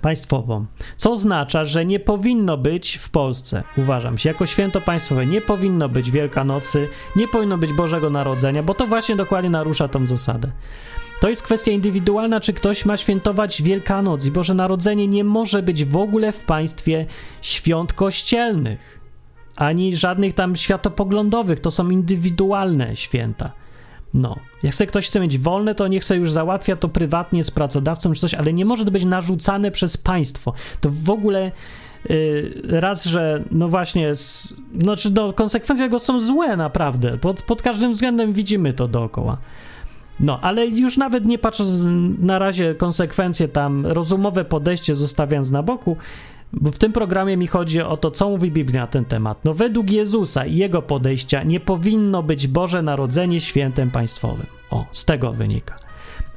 [0.00, 0.66] państwową.
[0.96, 5.88] Co oznacza, że nie powinno być w Polsce, uważam się, jako święto państwowe, nie powinno
[5.88, 10.50] być Wielkanocy, nie powinno być Bożego Narodzenia, bo to właśnie dokładnie narusza tą zasadę.
[11.20, 15.84] To jest kwestia indywidualna, czy ktoś ma świętować Wielkanoc i Boże Narodzenie nie może być
[15.84, 17.06] w ogóle w państwie
[17.42, 18.97] świąt kościelnych
[19.58, 23.52] ani żadnych tam światopoglądowych, to są indywidualne święta.
[24.14, 27.50] No, jak chce ktoś chce mieć wolne, to niech sobie już załatwia to prywatnie z
[27.50, 30.52] pracodawcą czy coś, ale nie może to być narzucane przez państwo.
[30.80, 31.52] To w ogóle
[32.08, 34.12] yy, raz, że no właśnie,
[34.80, 37.18] znaczy no, konsekwencje tego są złe naprawdę.
[37.18, 39.38] Pod, pod każdym względem widzimy to dookoła.
[40.20, 41.70] No, ale już nawet nie patrząc
[42.18, 45.96] na razie konsekwencje tam, rozumowe podejście zostawiając na boku,
[46.52, 49.44] bo w tym programie mi chodzi o to, co mówi Biblia na ten temat.
[49.44, 54.46] No, według Jezusa i jego podejścia nie powinno być Boże Narodzenie świętem państwowym.
[54.70, 55.78] O, z tego wynika.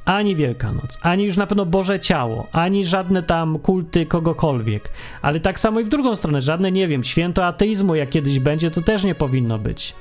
[0.04, 4.90] Ani Wielkanoc, ani już na pewno Boże Ciało, ani żadne tam kulty kogokolwiek.
[5.22, 8.70] Ale tak samo i w drugą stronę, żadne, nie wiem, święto ateizmu, jak kiedyś będzie,
[8.70, 9.94] to też nie powinno być.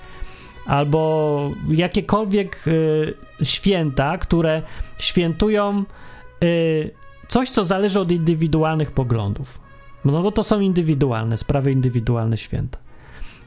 [0.65, 4.61] Albo jakiekolwiek y, święta, które
[4.97, 5.83] świętują
[6.43, 6.91] y,
[7.27, 9.70] coś, co zależy od indywidualnych poglądów.
[10.05, 12.77] No bo to są indywidualne, sprawy indywidualne święta.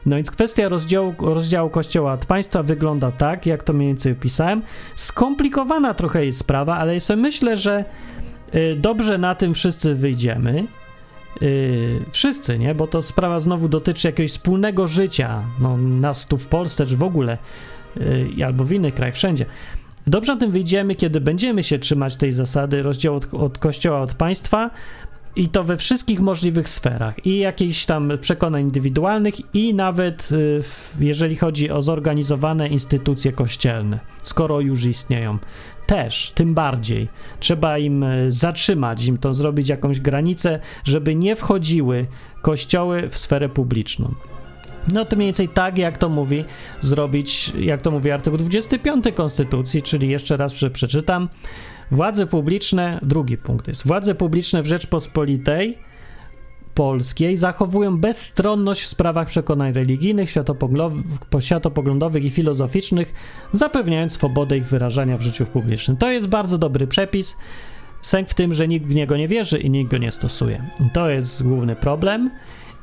[0.07, 4.63] No więc kwestia rozdziału, rozdziału Kościoła od państwa wygląda tak, jak to mniej więcej opisałem.
[4.95, 7.85] Skomplikowana trochę jest sprawa, ale ja myślę, że
[8.55, 10.67] y, dobrze na tym wszyscy wyjdziemy.
[11.43, 12.75] Y, wszyscy, nie?
[12.75, 17.03] Bo to sprawa znowu dotyczy jakiegoś wspólnego życia, no, nas tu w Polsce, czy w
[17.03, 17.39] ogóle,
[17.97, 19.47] y, albo w innych krajach, wszędzie.
[20.07, 24.15] Dobrze na tym wyjdziemy, kiedy będziemy się trzymać tej zasady rozdziału od, od Kościoła od
[24.15, 24.71] państwa,
[25.37, 30.63] i to we wszystkich możliwych sferach, i jakichś tam przekonań indywidualnych, i nawet y,
[31.01, 35.39] jeżeli chodzi o zorganizowane instytucje kościelne, skoro już istnieją.
[35.87, 37.09] Też, tym bardziej.
[37.41, 42.07] Trzeba im y, zatrzymać, im to zrobić jakąś granicę, żeby nie wchodziły
[42.43, 44.15] kościoły w sferę publiczną.
[44.93, 46.45] No to mniej więcej tak, jak to mówi,
[46.81, 51.29] zrobić, jak to mówi artykuł 25 Konstytucji, czyli jeszcze raz przeczytam.
[51.91, 55.79] Władze publiczne, drugi punkt jest, władze publiczne w Rzeczpospolitej
[56.75, 60.31] Polskiej zachowują bezstronność w sprawach przekonań religijnych,
[61.41, 63.15] światopoglądowych i filozoficznych,
[63.53, 65.97] zapewniając swobodę ich wyrażania w życiu publicznym.
[65.97, 67.37] To jest bardzo dobry przepis.
[68.03, 70.65] Sęk w tym, że nikt w niego nie wierzy i nikt go nie stosuje.
[70.93, 72.31] To jest główny problem.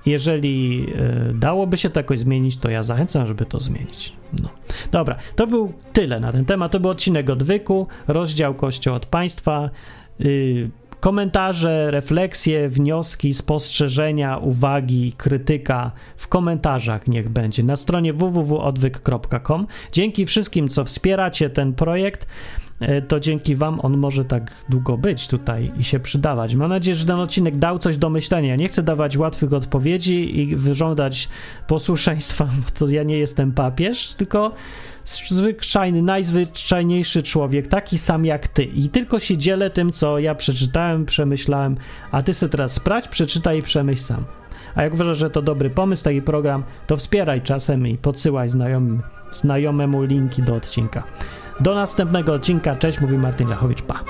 [0.05, 0.85] Jeżeli
[1.29, 4.13] y, dałoby się to jakoś zmienić, to ja zachęcam, żeby to zmienić.
[4.41, 4.49] No.
[4.91, 6.71] Dobra, to był tyle na ten temat.
[6.71, 9.69] To był odcinek odwyku, rozdział Kościół od państwa.
[10.21, 10.69] Y,
[11.01, 19.67] komentarze, refleksje, wnioski, spostrzeżenia, uwagi, krytyka w komentarzach niech będzie na stronie www.odwyk.com.
[19.91, 22.27] Dzięki wszystkim, co wspieracie ten projekt.
[22.81, 26.55] E, to dzięki Wam on może tak długo być tutaj i się przydawać.
[26.55, 28.55] Mam nadzieję, że ten odcinek dał coś do myślenia.
[28.55, 31.29] Nie chcę dawać łatwych odpowiedzi i wyżądać
[31.67, 34.51] posłuszeństwa, bo to ja nie jestem papież, tylko
[35.05, 38.63] zwyczajny, najzwyczajniejszy człowiek, taki sam jak ty.
[38.63, 41.77] I tylko się dzielę tym, co ja przeczytałem, przemyślałem,
[42.11, 44.25] a ty sobie teraz sprawdź, przeczytaj i przemyśl sam.
[44.75, 49.01] A jak uważasz, że to dobry pomysł, taki program, to wspieraj czasem i podsyłaj znajomym,
[49.31, 51.03] znajomemu linki do odcinka.
[51.61, 52.75] Do następnego odcinka.
[52.75, 53.81] Cześć, mówi Martin Lechowicz.
[53.81, 54.03] Pa.